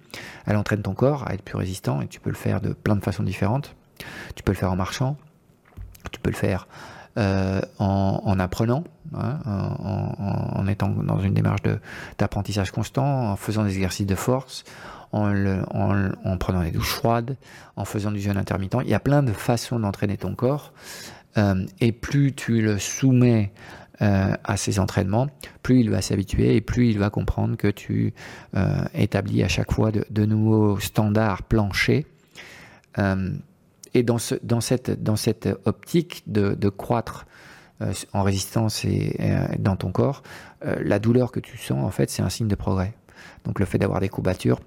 elle 0.46 0.56
entraîne 0.56 0.82
ton 0.82 0.94
corps 0.94 1.26
à 1.26 1.34
être 1.34 1.42
plus 1.42 1.56
résistant, 1.56 2.00
et 2.00 2.06
tu 2.06 2.20
peux 2.20 2.30
le 2.30 2.36
faire 2.36 2.60
de 2.60 2.72
plein 2.72 2.96
de 2.96 3.02
façons 3.02 3.22
différentes. 3.22 3.74
Tu 4.36 4.42
peux 4.42 4.52
le 4.52 4.56
faire 4.56 4.70
en 4.70 4.76
marchant, 4.76 5.16
tu 6.12 6.20
peux 6.20 6.30
le 6.30 6.36
faire 6.36 6.68
euh, 7.18 7.60
en, 7.80 8.22
en, 8.24 8.38
apprenant, 8.38 8.84
hein, 9.12 9.38
en, 9.44 10.66
étant 10.68 10.88
dans 10.88 11.18
une 11.18 11.34
démarche 11.34 11.62
d'apprentissage 12.18 12.70
constant, 12.70 13.32
en 13.32 13.36
faisant 13.36 13.64
des 13.64 13.74
exercices 13.74 14.06
de 14.06 14.14
force, 14.14 14.62
le, 15.12 15.62
en, 15.70 16.36
prenant 16.36 16.62
des 16.62 16.70
douches 16.70 16.92
froides, 16.92 17.36
en 17.76 17.84
faisant 17.84 18.12
du 18.12 18.20
jeûne 18.20 18.36
intermittent. 18.36 18.76
Il 18.84 18.90
y 18.90 18.94
a 18.94 19.00
plein 19.00 19.22
de 19.22 19.32
façons 19.32 19.80
d'entraîner 19.80 20.16
ton 20.16 20.34
corps. 20.34 20.72
Euh, 21.38 21.66
et 21.80 21.92
plus 21.92 22.32
tu 22.32 22.60
le 22.60 22.78
soumets 22.78 23.52
euh, 24.02 24.32
à 24.44 24.56
ces 24.56 24.78
entraînements, 24.78 25.28
plus 25.62 25.80
il 25.80 25.90
va 25.90 26.02
s'habituer 26.02 26.56
et 26.56 26.60
plus 26.60 26.88
il 26.90 26.98
va 26.98 27.10
comprendre 27.10 27.56
que 27.56 27.68
tu 27.68 28.12
euh, 28.56 28.84
établis 28.94 29.42
à 29.42 29.48
chaque 29.48 29.72
fois 29.72 29.90
de, 29.92 30.24
nouveaux 30.24 30.78
standards 30.78 31.44
planchers. 31.44 32.04
et 33.94 34.02
dans, 34.02 34.18
ce, 34.18 34.34
dans, 34.42 34.60
cette, 34.60 35.48
optique 35.64 36.22
de, 36.26 36.54
de 36.54 36.68
croître 36.68 37.26
en 38.12 38.22
résistance 38.24 38.84
et, 38.84 39.16
dans 39.60 39.76
ton 39.76 39.92
corps, 39.92 40.24
la 40.62 40.98
douleur 40.98 41.30
que 41.30 41.38
tu 41.38 41.56
sens, 41.56 41.84
en 41.84 41.90
fait, 41.92 42.10
c'est 42.10 42.22
un 42.22 42.28
signe 42.28 42.48
de 42.48 42.56
progrès. 42.56 42.92
Donc 43.44 43.60
le 43.60 43.66
fait 43.66 43.78
d'avoir 43.78 44.00
des 44.00 44.08
courbatures, 44.08 44.58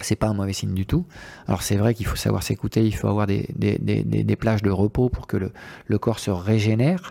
c'est 0.00 0.16
pas 0.16 0.28
un 0.28 0.34
mauvais 0.34 0.52
signe 0.52 0.74
du 0.74 0.86
tout. 0.86 1.06
Alors 1.46 1.62
c'est 1.62 1.76
vrai 1.76 1.94
qu'il 1.94 2.06
faut 2.06 2.16
savoir 2.16 2.42
s'écouter, 2.42 2.84
il 2.84 2.94
faut 2.94 3.08
avoir 3.08 3.26
des, 3.26 3.48
des, 3.54 3.78
des, 3.78 4.02
des, 4.02 4.36
plages 4.36 4.62
de 4.62 4.70
repos 4.70 5.08
pour 5.08 5.26
que 5.26 5.36
le, 5.36 5.52
le 5.86 5.98
corps 5.98 6.18
se 6.18 6.30
régénère. 6.30 7.10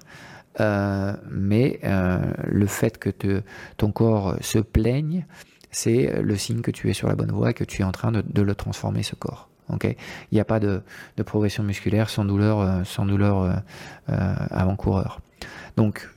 Euh, 0.61 1.13
mais 1.29 1.79
euh, 1.83 2.19
le 2.45 2.65
fait 2.65 2.97
que 2.97 3.09
te, 3.09 3.41
ton 3.77 3.91
corps 3.91 4.37
se 4.39 4.59
plaigne, 4.59 5.25
c'est 5.71 6.21
le 6.21 6.37
signe 6.37 6.61
que 6.61 6.71
tu 6.71 6.89
es 6.89 6.93
sur 6.93 7.09
la 7.09 7.15
bonne 7.15 7.31
voie 7.31 7.51
et 7.51 7.53
que 7.53 7.65
tu 7.65 7.81
es 7.81 7.85
en 7.85 7.91
train 7.91 8.13
de, 8.13 8.23
de 8.25 8.41
le 8.41 8.55
transformer, 8.55 9.03
ce 9.03 9.15
corps. 9.15 9.49
Okay 9.73 9.97
Il 10.31 10.35
n'y 10.35 10.41
a 10.41 10.45
pas 10.45 10.59
de, 10.59 10.81
de, 11.17 11.23
progression 11.23 11.63
musculaire 11.63 12.09
sans 12.09 12.25
douleur, 12.25 12.59
euh, 12.59 12.83
sans 12.83 13.05
douleur 13.05 13.41
euh, 13.41 13.53
euh, 14.09 14.35
avant-coureur. 14.51 15.21
Donc, 15.75 16.07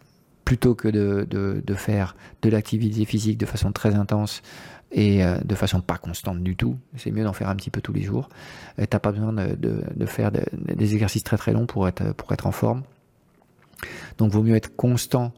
plutôt 0.48 0.74
que 0.74 0.88
de, 0.88 1.26
de, 1.28 1.74
faire 1.74 2.16
de 2.40 2.48
l'activité 2.48 3.04
physique 3.04 3.36
de 3.36 3.44
façon 3.44 3.70
très 3.70 3.94
intense 3.94 4.40
et 4.90 5.22
euh, 5.22 5.36
de 5.44 5.54
façon 5.54 5.82
pas 5.82 5.98
constante 5.98 6.42
du 6.42 6.56
tout. 6.56 6.78
C'est 6.96 7.10
mieux 7.10 7.22
d'en 7.22 7.34
faire 7.34 7.50
un 7.50 7.54
petit 7.54 7.68
peu 7.68 7.82
tous 7.82 7.92
les 7.92 8.00
jours. 8.00 8.30
Tu 8.78 8.86
n'as 8.90 8.98
pas 8.98 9.12
besoin 9.12 9.34
de, 9.34 9.54
de, 9.56 10.06
faire 10.06 10.32
de, 10.32 10.40
des 10.52 10.94
exercices 10.94 11.22
très 11.22 11.36
très 11.36 11.52
longs 11.52 11.66
pour 11.66 11.86
être, 11.86 12.14
pour 12.14 12.32
être 12.32 12.46
en 12.46 12.52
forme. 12.52 12.82
Donc 14.16 14.32
vaut 14.32 14.42
mieux 14.42 14.56
être 14.56 14.74
constant 14.74 15.34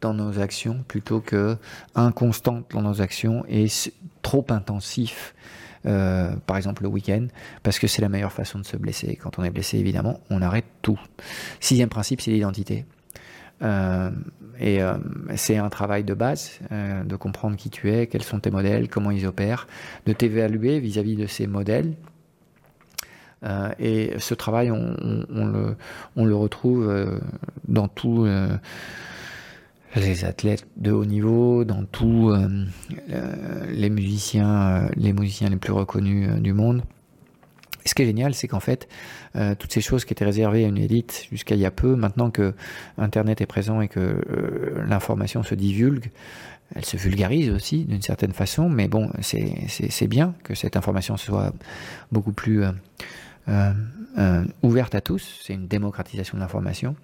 dans 0.00 0.14
nos 0.14 0.38
actions 0.38 0.82
plutôt 0.88 1.20
que 1.20 1.58
inconstant 1.94 2.62
dans 2.70 2.80
nos 2.80 3.02
actions 3.02 3.44
et 3.46 3.66
trop 4.22 4.46
intensif. 4.48 5.34
Euh, 5.84 6.34
par 6.46 6.56
exemple 6.56 6.84
le 6.84 6.88
week-end, 6.88 7.26
parce 7.62 7.78
que 7.78 7.86
c'est 7.86 8.00
la 8.00 8.08
meilleure 8.08 8.32
façon 8.32 8.60
de 8.60 8.64
se 8.64 8.78
blesser. 8.78 9.16
Quand 9.16 9.38
on 9.38 9.44
est 9.44 9.50
blessé, 9.50 9.76
évidemment, 9.76 10.20
on 10.30 10.40
arrête 10.40 10.64
tout. 10.80 10.98
Sixième 11.60 11.90
principe, 11.90 12.22
c'est 12.22 12.30
l'identité. 12.30 12.86
Euh, 13.62 14.10
et 14.58 14.82
euh, 14.82 14.94
c'est 15.36 15.56
un 15.56 15.68
travail 15.68 16.04
de 16.04 16.14
base, 16.14 16.58
euh, 16.70 17.02
de 17.02 17.16
comprendre 17.16 17.56
qui 17.56 17.70
tu 17.70 17.90
es, 17.92 18.06
quels 18.06 18.22
sont 18.22 18.40
tes 18.40 18.50
modèles, 18.50 18.88
comment 18.88 19.10
ils 19.10 19.26
opèrent, 19.26 19.66
de 20.06 20.12
t'évaluer 20.12 20.80
vis-à-vis 20.80 21.16
de 21.16 21.26
ces 21.26 21.46
modèles. 21.46 21.94
Et 23.78 24.14
ce 24.20 24.32
travail, 24.32 24.70
on, 24.70 24.96
le, 25.44 25.76
on 26.16 26.24
le, 26.24 26.34
retrouve 26.34 27.20
dans 27.68 27.88
tous 27.88 28.26
les 29.96 30.24
athlètes 30.24 30.66
de 30.78 30.90
haut 30.90 31.04
niveau, 31.04 31.66
dans 31.66 31.84
tous 31.84 32.34
les 33.68 33.90
musiciens, 33.90 34.88
les 34.96 35.12
musiciens 35.12 35.50
les 35.50 35.56
plus 35.56 35.74
reconnus 35.74 36.40
du 36.40 36.54
monde. 36.54 36.80
Ce 37.84 37.94
qui 37.94 38.02
est 38.02 38.06
génial, 38.06 38.34
c'est 38.34 38.48
qu'en 38.48 38.60
fait, 38.60 38.88
euh, 39.36 39.54
toutes 39.54 39.72
ces 39.72 39.80
choses 39.80 40.04
qui 40.04 40.12
étaient 40.12 40.24
réservées 40.24 40.64
à 40.64 40.68
une 40.68 40.78
élite 40.78 41.26
jusqu'à 41.30 41.54
il 41.54 41.60
y 41.60 41.66
a 41.66 41.70
peu, 41.70 41.96
maintenant 41.96 42.30
que 42.30 42.54
Internet 42.96 43.40
est 43.40 43.46
présent 43.46 43.80
et 43.80 43.88
que 43.88 44.00
euh, 44.00 44.84
l'information 44.86 45.42
se 45.42 45.54
divulgue, 45.54 46.10
elle 46.74 46.84
se 46.84 46.96
vulgarise 46.96 47.50
aussi 47.50 47.84
d'une 47.84 48.02
certaine 48.02 48.32
façon, 48.32 48.68
mais 48.70 48.88
bon, 48.88 49.10
c'est 49.20 50.08
bien 50.08 50.34
que 50.44 50.54
cette 50.54 50.76
information 50.76 51.16
soit 51.18 51.52
beaucoup 52.10 52.32
plus 52.32 52.64
euh, 53.48 54.44
ouverte 54.62 54.94
à 54.94 55.02
tous. 55.02 55.40
C'est 55.44 55.52
une 55.52 55.68
démocratisation 55.68 56.38
de 56.38 56.42
l'information. 56.42 56.96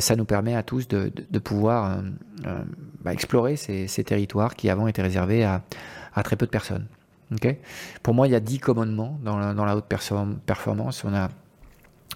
Ça 0.00 0.16
nous 0.16 0.24
permet 0.24 0.56
à 0.56 0.64
tous 0.64 0.88
de, 0.88 1.38
pouvoir 1.38 2.02
bah, 3.04 3.12
explorer 3.12 3.54
ces, 3.56 3.86
territoires 4.02 4.56
qui 4.56 4.70
avant 4.70 4.88
étaient 4.88 5.02
réservés 5.02 5.44
à 5.44 5.62
très 6.24 6.34
peu 6.34 6.46
de 6.46 6.50
personnes. 6.50 6.86
Okay 7.34 7.58
Pour 8.02 8.14
moi, 8.14 8.28
il 8.28 8.32
y 8.32 8.36
a 8.36 8.40
dix 8.40 8.58
commandements 8.58 9.18
dans 9.22 9.36
la, 9.38 9.76
haute 9.76 9.86
performance. 9.86 11.04
On 11.04 11.14
a 11.14 11.28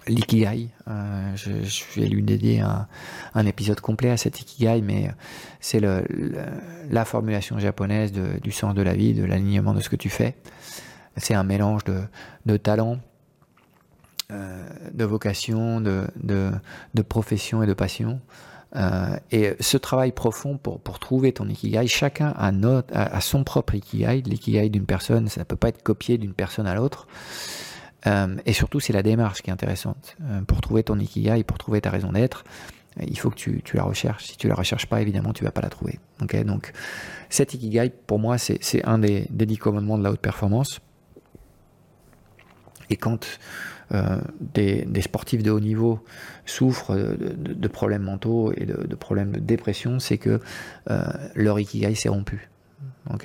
l'ikigai. 0.07 0.69
Euh, 0.87 1.35
je, 1.35 1.99
vais 1.99 2.07
lui 2.07 2.23
dédier 2.23 2.61
un, 2.61 3.45
épisode 3.45 3.81
complet 3.81 4.09
à 4.09 4.17
cet 4.17 4.39
ikigai, 4.39 4.81
mais 4.81 5.11
c'est 5.59 5.81
la 5.81 7.05
formulation 7.05 7.59
japonaise 7.59 8.11
du 8.11 8.51
sens 8.51 8.73
de 8.73 8.81
la 8.81 8.93
vie, 8.93 9.13
de 9.13 9.25
l'alignement 9.25 9.73
de 9.73 9.81
ce 9.81 9.89
que 9.89 9.97
tu 9.97 10.09
fais. 10.09 10.35
C'est 11.17 11.33
un 11.33 11.43
mélange 11.43 11.81
de, 12.45 12.57
talent, 12.57 12.99
euh, 14.31 14.65
de 14.93 15.03
vocation, 15.03 15.81
de 15.81 17.01
profession 17.07 17.61
et 17.63 17.67
de 17.67 17.73
passion. 17.73 18.21
Euh, 18.75 19.17
et 19.31 19.53
ce 19.59 19.77
travail 19.77 20.11
profond 20.11 20.57
pour, 20.57 20.79
pour 20.79 20.99
trouver 20.99 21.33
ton 21.33 21.47
ikigai, 21.49 21.87
chacun 21.87 22.33
a, 22.37 22.51
notre, 22.51 22.95
a, 22.95 23.19
son 23.21 23.43
propre 23.43 23.75
ikigai. 23.75 24.21
L'ikigai 24.21 24.69
d'une 24.69 24.85
personne, 24.85 25.27
ça 25.27 25.41
ne 25.41 25.45
peut 25.45 25.55
pas 25.55 25.69
être 25.69 25.83
copié 25.83 26.17
d'une 26.17 26.33
personne 26.33 26.67
à 26.67 26.75
l'autre. 26.75 27.07
Euh, 28.07 28.35
et 28.45 28.53
surtout, 28.53 28.79
c'est 28.79 28.93
la 28.93 29.03
démarche 29.03 29.41
qui 29.41 29.49
est 29.49 29.53
intéressante. 29.53 30.15
Euh, 30.23 30.41
pour 30.41 30.61
trouver 30.61 30.83
ton 30.83 30.97
ikigai, 30.99 31.43
pour 31.43 31.57
trouver 31.57 31.81
ta 31.81 31.89
raison 31.89 32.11
d'être, 32.11 32.43
il 32.99 33.17
faut 33.17 33.29
que 33.29 33.35
tu, 33.35 33.61
tu, 33.63 33.77
la 33.77 33.83
recherches. 33.83 34.25
Si 34.25 34.37
tu 34.37 34.47
la 34.47 34.55
recherches 34.55 34.85
pas, 34.85 35.01
évidemment, 35.01 35.31
tu 35.33 35.43
vas 35.43 35.51
pas 35.51 35.61
la 35.61 35.69
trouver. 35.69 35.99
Okay 36.21 36.43
Donc, 36.43 36.73
cet 37.29 37.53
ikigai, 37.53 37.89
pour 37.89 38.19
moi, 38.19 38.37
c'est 38.37 38.85
un 38.85 38.99
des, 38.99 39.27
des 39.29 39.45
dix 39.45 39.57
commandements 39.57 39.97
de 39.97 40.03
la 40.03 40.11
haute 40.11 40.19
performance. 40.19 40.81
Et 42.91 42.97
quand 42.97 43.39
euh, 43.93 44.21
des, 44.39 45.01
sportifs 45.01 45.41
de 45.43 45.49
haut 45.49 45.59
niveau 45.59 46.03
souffrent 46.45 46.95
de, 46.95 47.67
problèmes 47.67 48.03
mentaux 48.03 48.53
et 48.55 48.65
de, 48.65 48.95
problèmes 48.95 49.31
de 49.31 49.39
dépression, 49.39 49.99
c'est 49.99 50.17
que 50.17 50.41
euh, 50.89 51.03
leur 51.35 51.59
ikigai 51.59 51.95
s'est 51.95 52.09
rompu. 52.09 52.49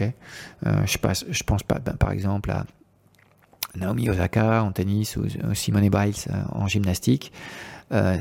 Euh, 0.01 0.87
je, 0.87 0.99
passe, 0.99 1.25
je 1.29 1.43
pense 1.43 1.63
pas, 1.65 1.81
ben, 1.81 1.95
par 1.95 2.13
exemple 2.13 2.51
à 2.51 2.65
Naomi 3.75 4.09
Osaka 4.09 4.63
en 4.63 4.73
tennis 4.73 5.17
ou, 5.17 5.27
Simone 5.53 5.89
Biles 5.89 6.15
en 6.51 6.67
gymnastique. 6.67 7.33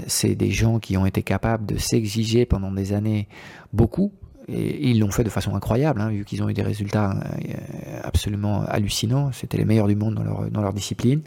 C'est 0.08 0.36
des 0.36 0.51
gens 0.51 0.79
qui 0.79 0.97
ont 0.97 1.05
été 1.05 1.23
capables 1.23 1.65
de 1.65 1.77
s'exiger 1.77 2.45
pendant 2.45 2.71
des 2.71 2.93
années 2.93 3.27
beaucoup 3.71 4.12
et 4.47 4.89
ils 4.89 4.99
l'ont 4.99 5.12
fait 5.12 5.23
de 5.23 5.29
façon 5.29 5.55
incroyable, 5.55 6.01
hein, 6.01 6.10
vu 6.10 6.23
qu'ils 6.23 6.43
ont 6.43 6.49
eu 6.49 6.53
des 6.53 6.62
résultats 6.62 7.12
euh, 7.13 7.99
absolument 8.03 8.62
hallucinants. 8.67 9.31
C'était 9.31 9.58
les 9.58 9.65
meilleurs 9.65 9.88
du 9.88 9.95
monde 9.95 10.15
dans 10.51 10.62
leur, 10.62 10.73
discipline. 10.73 11.21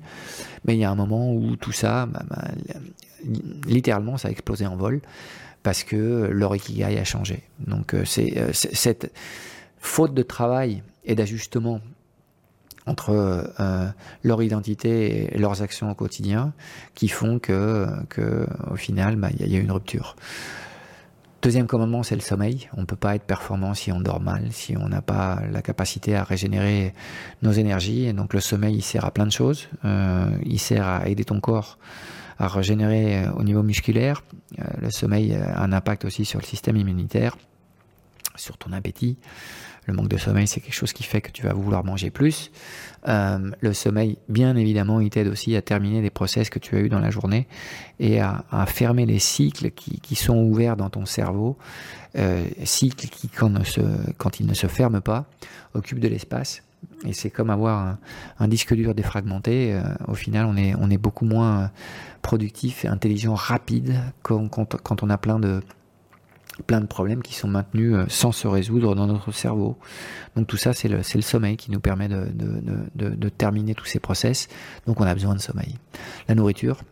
Mais 0.64 0.74
il 0.74 0.78
y 0.78 0.84
a 0.84 0.90
un 0.90 0.94
moment 0.94 1.32
où 1.32 1.56
tout 1.56 1.72
ça, 1.72 2.06
bah, 2.06 2.22
bah, 2.28 2.44
littéralement, 3.66 4.18
ça 4.18 4.28
a 4.28 4.30
explosé 4.30 4.66
en 4.66 4.76
vol 4.76 5.00
parce 5.62 5.82
que 5.82 6.28
leur 6.30 6.54
ikigai 6.54 6.98
a 6.98 7.04
changé. 7.04 7.42
Donc 7.66 7.94
euh, 7.94 8.04
c'est 8.04 8.52
cette 8.52 9.12
faute 9.78 10.14
de 10.14 10.22
travail 10.22 10.82
et 11.04 11.14
d'ajustement 11.14 11.80
entre 12.86 13.10
euh, 13.60 13.86
leur 14.22 14.42
identité 14.42 15.34
et 15.34 15.38
leurs 15.38 15.60
actions 15.60 15.90
au 15.90 15.94
quotidien 15.94 16.54
qui 16.94 17.08
font 17.08 17.38
que 17.38 17.86
au 18.70 18.76
final, 18.76 19.16
bah, 19.16 19.28
il 19.36 19.44
y, 19.44 19.50
y 19.50 19.56
a 19.56 19.58
une 19.58 19.72
rupture. 19.72 20.14
Deuxième 21.40 21.68
commandement, 21.68 22.02
c'est 22.02 22.16
le 22.16 22.20
sommeil. 22.20 22.68
On 22.76 22.80
ne 22.80 22.86
peut 22.86 22.96
pas 22.96 23.14
être 23.14 23.22
performant 23.22 23.72
si 23.72 23.92
on 23.92 24.00
dort 24.00 24.20
mal, 24.20 24.48
si 24.50 24.76
on 24.76 24.88
n'a 24.88 25.02
pas 25.02 25.40
la 25.52 25.62
capacité 25.62 26.16
à 26.16 26.24
régénérer 26.24 26.92
nos 27.42 27.52
énergies. 27.52 28.06
Et 28.06 28.12
donc 28.12 28.34
le 28.34 28.40
sommeil, 28.40 28.74
il 28.74 28.82
sert 28.82 29.04
à 29.04 29.12
plein 29.12 29.26
de 29.26 29.30
choses. 29.30 29.68
Euh, 29.84 30.30
il 30.44 30.58
sert 30.58 30.86
à 30.86 31.08
aider 31.08 31.24
ton 31.24 31.40
corps 31.40 31.78
à 32.40 32.48
régénérer 32.48 33.28
au 33.36 33.42
niveau 33.42 33.62
musculaire. 33.62 34.22
Euh, 34.58 34.64
le 34.80 34.90
sommeil 34.90 35.34
a 35.34 35.62
un 35.62 35.72
impact 35.72 36.04
aussi 36.04 36.24
sur 36.24 36.40
le 36.40 36.44
système 36.44 36.76
immunitaire, 36.76 37.36
sur 38.36 38.56
ton 38.58 38.72
appétit. 38.72 39.16
Le 39.88 39.94
manque 39.94 40.08
de 40.08 40.18
sommeil, 40.18 40.46
c'est 40.46 40.60
quelque 40.60 40.74
chose 40.74 40.92
qui 40.92 41.02
fait 41.02 41.22
que 41.22 41.30
tu 41.30 41.44
vas 41.44 41.54
vouloir 41.54 41.82
manger 41.82 42.10
plus. 42.10 42.50
Euh, 43.08 43.50
le 43.60 43.72
sommeil, 43.72 44.18
bien 44.28 44.54
évidemment, 44.54 45.00
il 45.00 45.08
t'aide 45.08 45.28
aussi 45.28 45.56
à 45.56 45.62
terminer 45.62 46.02
des 46.02 46.10
process 46.10 46.50
que 46.50 46.58
tu 46.58 46.76
as 46.76 46.80
eu 46.80 46.90
dans 46.90 46.98
la 46.98 47.08
journée 47.08 47.48
et 47.98 48.20
à, 48.20 48.44
fermer 48.66 49.06
les 49.06 49.18
cycles 49.18 49.70
qui, 49.70 50.14
sont 50.14 50.36
ouverts 50.36 50.76
dans 50.76 50.90
ton 50.90 51.06
cerveau. 51.06 51.56
Euh, 52.18 52.44
cycles 52.64 53.06
qui, 53.06 53.28
quand, 53.28 53.50
ils 54.40 54.46
ne 54.46 54.52
se 54.54 54.66
ferment 54.66 55.00
pas, 55.00 55.24
occupent 55.72 56.00
de 56.00 56.08
l'espace. 56.08 56.62
Et 57.06 57.14
c'est 57.14 57.30
comme 57.30 57.48
avoir 57.48 57.96
un, 58.38 58.48
disque 58.48 58.74
dur 58.74 58.94
défragmenté. 58.94 59.72
Euh, 59.72 59.80
au 60.06 60.14
final, 60.14 60.44
on 60.44 60.90
est, 60.90 60.98
beaucoup 60.98 61.24
moins 61.24 61.70
productif 62.20 62.84
intelligent, 62.84 63.34
rapide 63.34 63.98
quand 64.22 65.02
on 65.02 65.08
a 65.08 65.16
plein 65.16 65.40
de 65.40 65.62
plein 66.66 66.80
de 66.80 66.86
problèmes 66.86 67.22
qui 67.22 67.34
sont 67.34 67.48
maintenus 67.48 67.94
euh, 67.94 68.04
sans 68.08 68.32
se 68.32 68.46
résoudre 68.46 68.94
dans 68.94 69.06
notre 69.06 69.32
cerveau. 69.32 69.76
Donc 70.36 70.46
tout 70.46 70.56
ça, 70.56 70.72
c'est 70.72 70.88
le, 70.88 71.02
sommeil 71.02 71.56
qui 71.56 71.70
nous 71.70 71.80
permet 71.80 72.08
de, 72.08 73.28
terminer 73.28 73.74
tous 73.74 73.86
ces 73.86 74.00
process. 74.00 74.48
Donc 74.86 75.00
on 75.00 75.04
a 75.04 75.14
besoin 75.14 75.34
de 75.34 75.40
sommeil. 75.40 75.76
La 76.28 76.34
nourriture, 76.34 76.82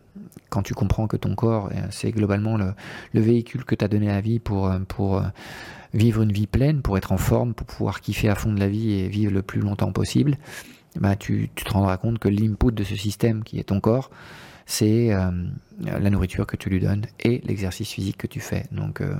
quand 0.49 0.63
tu 0.63 0.73
comprends 0.73 1.07
que 1.07 1.17
ton 1.17 1.35
corps, 1.35 1.69
euh, 1.73 1.87
c'est 1.91 2.11
globalement 2.11 2.57
le, 2.57 2.73
le, 3.13 3.21
véhicule 3.21 3.65
que 3.65 3.75
tu 3.75 3.83
as 3.83 3.87
donné 3.87 4.09
à 4.09 4.13
la 4.13 4.21
vie 4.21 4.39
pour, 4.39 4.67
euh, 4.69 4.79
vivre 5.93 6.21
une 6.21 6.31
vie 6.31 6.47
pleine, 6.47 6.81
pour 6.81 6.97
être 6.97 7.11
en 7.11 7.17
forme, 7.17 7.53
pour 7.53 7.67
pouvoir 7.67 8.01
kiffer 8.01 8.29
à 8.29 8.35
fond 8.35 8.53
de 8.53 8.59
la 8.59 8.67
vie 8.67 8.93
et 8.93 9.07
vivre 9.07 9.33
le 9.33 9.41
plus 9.41 9.61
longtemps 9.61 9.91
possible, 9.91 10.37
bah 10.99 11.15
tu, 11.15 11.49
tu 11.55 11.63
te 11.63 11.71
rendras 11.71 11.97
compte 11.97 12.19
que 12.19 12.27
l'input 12.27 12.71
de 12.71 12.83
ce 12.83 12.95
système 12.95 13.43
qui 13.43 13.59
est 13.59 13.65
ton 13.65 13.79
corps, 13.79 14.09
c'est 14.67 15.13
euh, 15.13 15.31
la 15.81 16.09
nourriture 16.09 16.45
que 16.45 16.57
tu 16.57 16.69
lui 16.69 16.81
donnes 16.81 17.05
et 17.21 17.41
l'exercice 17.45 17.89
physique 17.89 18.17
que 18.17 18.27
tu 18.27 18.41
fais. 18.41 18.65
Donc 18.71 18.99
euh, 18.99 19.15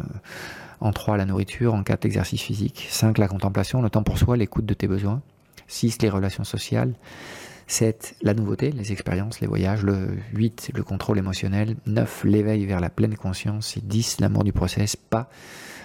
en 0.82 0.92
3 0.92 1.16
la 1.16 1.26
nourriture, 1.26 1.74
en 1.74 1.84
4 1.84 2.04
l'exercice 2.04 2.42
physique, 2.42 2.86
5 2.92 3.18
la 3.18 3.30
contemplation, 3.30 3.82
le 3.82 3.90
temps 3.90 4.04
pour 4.04 4.18
soi, 4.18 4.36
l'écoute 4.36 4.66
de 4.66 4.74
tes 4.74 4.88
besoins, 4.88 5.22
6 5.68 6.02
les 6.02 6.10
relations 6.10 6.44
sociales, 6.44 6.94
7 7.68 8.18
la 8.22 8.34
nouveauté, 8.34 8.72
les 8.72 8.92
expériences, 8.92 9.40
les 9.40 9.48
voyages, 9.48 9.84
le 9.84 10.18
8 10.34 10.72
le 10.76 10.84
contrôle 10.84 11.18
émotionnel, 11.18 11.78
9 11.86 12.26
l'éveil 12.26 12.66
vers 12.66 12.82
la 12.82 12.90
pleine 12.90 13.16
conscience 13.16 13.78
et 13.78 13.82
10 13.82 14.20
l'amour 14.20 14.44
du 14.44 14.52
process, 14.52 14.98
pas 14.98 15.30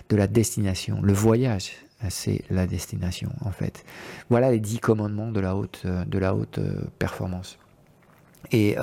de 0.09 0.17
la 0.17 0.27
destination. 0.27 1.01
Le 1.03 1.13
voyage, 1.13 1.71
c'est 2.09 2.43
la 2.51 2.67
destination 2.67 3.31
en 3.43 3.53
fait. 3.53 3.85
Voilà 4.29 4.51
les 4.51 4.59
dix 4.59 4.81
commandements 4.81 5.31
de 5.31 5.39
la 5.39 5.55
haute, 5.55 5.87
de 5.87 6.19
la 6.19 6.35
haute 6.35 6.59
performance. 6.99 7.59
Et 8.51 8.77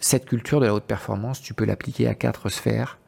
cette 0.00 0.26
culture 0.26 0.60
de 0.60 0.66
la 0.66 0.74
haute 0.74 0.84
performance, 0.84 1.40
tu 1.40 1.54
peux 1.54 1.64
l'appliquer 1.64 2.08
à 2.08 2.14
quatre 2.14 2.48
sphères. 2.48 2.98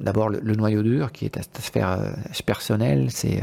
D'abord 0.00 0.28
le, 0.30 0.54
noyau 0.54 0.82
dur 0.82 1.12
qui 1.12 1.26
est 1.26 1.30
ta, 1.30 1.42
sphère 1.60 2.16
personnelle, 2.46 3.10
c'est 3.10 3.42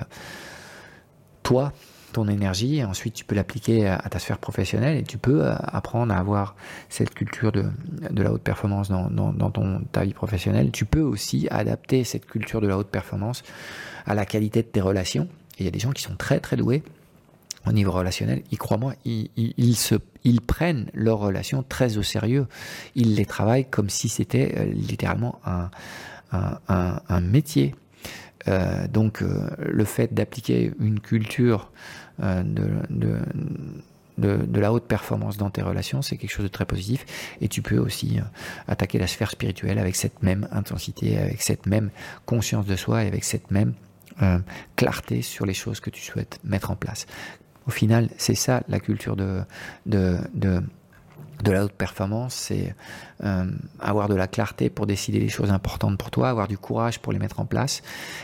toi, 1.44 1.74
ton 2.12 2.28
énergie, 2.28 2.84
ensuite 2.84 3.14
tu 3.14 3.26
peux 3.26 3.36
l'appliquer 3.36 3.88
à, 3.88 3.98
ta 4.10 4.20
sphère 4.20 4.38
professionnelle 4.38 4.98
et 4.98 5.04
tu 5.04 5.18
peux 5.18 5.46
euh, 5.46 5.56
apprendre 5.64 6.14
à 6.14 6.18
avoir 6.18 6.56
cette 6.90 7.14
culture 7.14 7.52
de, 7.52 7.66
la 8.12 8.32
haute 8.32 8.42
performance 8.42 8.90
dans, 8.90 9.52
ton, 9.52 9.82
ta 9.92 10.04
vie 10.04 10.14
professionnelle. 10.14 10.72
Tu 10.72 10.86
peux 10.86 11.02
aussi 11.02 11.48
adapter 11.50 12.04
cette 12.04 12.26
culture 12.26 12.62
de 12.62 12.68
la 12.68 12.78
haute 12.78 12.90
performance 12.90 13.44
à 14.06 14.14
la 14.14 14.26
qualité 14.26 14.62
de 14.62 14.68
tes 14.68 14.82
relations. 14.82 15.28
il 15.60 15.66
y 15.66 15.68
a 15.68 15.72
des 15.72 15.80
gens 15.80 15.92
qui 15.92 16.04
sont 16.04 16.16
très 16.16 16.40
très 16.40 16.58
doués 16.58 16.84
au 17.68 17.72
niveau 17.72 17.92
relationnel, 17.92 18.42
ils, 18.52 18.58
crois-moi, 18.58 18.96
ils, 19.06 20.42
prennent 20.42 20.88
leurs 20.94 21.20
relations 21.20 21.64
très 21.64 21.98
au 21.98 22.04
sérieux. 22.04 22.48
Ils 22.96 23.16
les 23.16 23.26
travaillent 23.26 23.70
comme 23.70 23.90
si 23.90 24.10
c'était 24.10 24.56
euh, 24.58 24.66
littéralement 24.66 25.40
un, 26.32 27.22
métier. 27.22 27.76
Euh, 28.48 28.88
donc 28.88 29.22
euh, 29.22 29.50
le 29.60 29.86
fait 29.86 30.14
d'appliquer 30.14 30.74
une 30.80 31.00
culture 31.00 31.72
de, 32.20 32.70
de, 34.18 34.60
la 34.60 34.74
haute 34.74 34.86
performance 34.86 35.38
dans 35.38 35.50
tes 35.50 35.62
relations, 35.62 36.02
c'est 36.02 36.18
quelque 36.18 36.32
chose 36.32 36.46
de 36.46 36.52
très 36.52 36.66
positif. 36.66 37.06
Et 37.42 37.48
tu 37.48 37.62
peux 37.62 37.78
aussi 37.78 38.20
attaquer 38.68 38.98
la 38.98 39.08
sphère 39.08 39.32
spirituelle 39.32 39.78
avec 39.78 39.96
cette 39.96 40.24
même 40.24 40.48
intensité, 40.52 41.18
avec 41.18 41.42
cette 41.42 41.66
même 41.68 41.90
conscience 42.26 42.66
de 42.66 42.76
soi 42.76 43.04
et 43.04 43.08
avec 43.08 43.24
cette 43.24 43.52
même 43.52 43.74
clarté 44.76 45.24
sur 45.24 45.48
les 45.48 45.54
choses 45.56 45.80
que 45.80 45.90
tu 45.90 46.02
souhaites 46.02 46.40
mettre 46.44 46.70
en 46.70 46.76
place. 46.76 47.08
Au 47.68 47.72
final, 47.72 48.10
c'est 48.18 48.36
ça 48.36 48.64
la 48.68 48.80
culture 48.80 49.16
de, 49.16 49.42
de, 49.86 50.18
de 51.44 51.52
la 51.52 51.66
haute 51.66 51.74
performance, 51.74 52.34
c'est 52.34 52.76
euh, 53.24 53.46
avoir 53.80 54.08
de 54.08 54.16
la 54.16 54.28
clarté 54.28 54.70
pour 54.70 54.86
décider 54.86 55.20
les 55.20 55.30
choses 55.30 55.52
importantes 55.52 55.98
pour 55.98 56.12
toi, 56.12 56.30
avoir 56.30 56.48
du 56.48 56.58
courage 56.58 57.00
pour 57.00 57.14
les 57.14 57.20
mettre 57.20 57.40
en 57.40 57.46
place, 57.46 57.82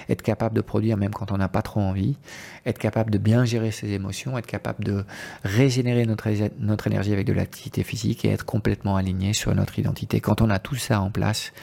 être 0.09 0.21
capable 0.21 0.55
de 0.55 0.61
produire 0.61 0.97
même 0.97 1.13
quand 1.13 1.31
on 1.31 1.37
n'a 1.37 1.49
pas 1.49 1.61
trop 1.61 1.79
envie, 1.79 2.17
être 2.65 2.77
capable 2.77 3.11
de 3.11 3.17
bien 3.17 3.45
gérer 3.45 3.71
ses 3.71 3.91
émotions, 3.91 4.37
être 4.37 4.47
capable 4.47 4.83
de 4.83 5.03
régénérer 5.43 6.05
notre, 6.05 6.29
notre 6.59 6.87
énergie 6.87 7.13
avec 7.13 7.25
de 7.25 7.33
l'activité 7.33 7.83
physique 7.83 8.25
et 8.25 8.29
être 8.29 8.45
complètement 8.45 8.95
aligné 8.95 9.33
sur 9.33 9.53
notre 9.55 9.79
identité. 9.79 10.19
Quand 10.19 10.41
on 10.41 10.49
a 10.49 10.59
tout 10.59 10.75
ça 10.75 11.01
en 11.01 11.09
place, 11.09 11.53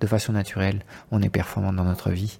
de 0.00 0.06
façon 0.06 0.32
naturelle, 0.32 0.82
on 1.10 1.22
est 1.22 1.28
performant 1.28 1.72
dans 1.72 1.84
notre 1.84 2.10
vie, 2.10 2.38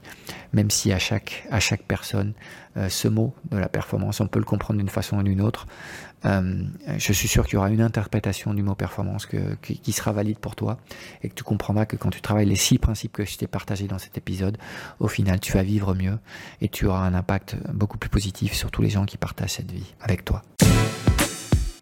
même 0.52 0.70
si 0.70 0.92
à 0.92 0.98
chaque, 0.98 1.46
à 1.50 1.60
chaque 1.60 1.82
personne, 1.82 2.32
euh, 2.76 2.88
ce 2.88 3.08
mot 3.08 3.34
de 3.50 3.56
la 3.56 3.68
performance, 3.68 4.20
on 4.20 4.28
peut 4.28 4.38
le 4.38 4.44
comprendre 4.44 4.78
d'une 4.78 4.88
façon 4.88 5.18
ou 5.18 5.22
d'une 5.22 5.40
autre. 5.40 5.66
Euh, 6.24 6.64
je 6.96 7.12
suis 7.12 7.28
sûr 7.28 7.44
qu'il 7.44 7.54
y 7.54 7.56
aura 7.56 7.70
une 7.70 7.80
interprétation 7.80 8.52
du 8.52 8.62
mot 8.62 8.74
performance 8.74 9.26
qui, 9.26 9.92
sera 9.92 10.12
valide 10.12 10.38
pour 10.38 10.56
toi 10.56 10.78
et 11.22 11.28
que 11.28 11.34
tu 11.34 11.44
comprendras 11.44 11.86
que 11.86 11.96
quand 11.96 12.10
tu 12.10 12.20
travailles 12.20 12.46
les 12.46 12.56
six 12.56 12.78
principes 12.78 13.12
que 13.12 13.24
je 13.24 13.36
t'ai 13.36 13.46
partagés 13.46 13.86
dans 13.86 13.98
cet 13.98 14.18
épisode, 14.18 14.58
au 14.98 15.08
final, 15.08 15.40
tu 15.40 15.52
vas 15.52 15.62
vivre 15.62 15.94
mieux 15.94 16.18
et 16.60 16.68
tu 16.68 16.86
auras 16.86 17.06
un 17.06 17.14
impact 17.14 17.56
beaucoup 17.72 17.98
plus 17.98 18.10
positif 18.10 18.52
sur 18.52 18.70
tous 18.70 18.82
les 18.82 18.90
gens 18.90 19.04
qui 19.04 19.16
partagent 19.16 19.52
cette 19.52 19.70
vie 19.70 19.94
avec 20.00 20.24
toi. 20.24 20.42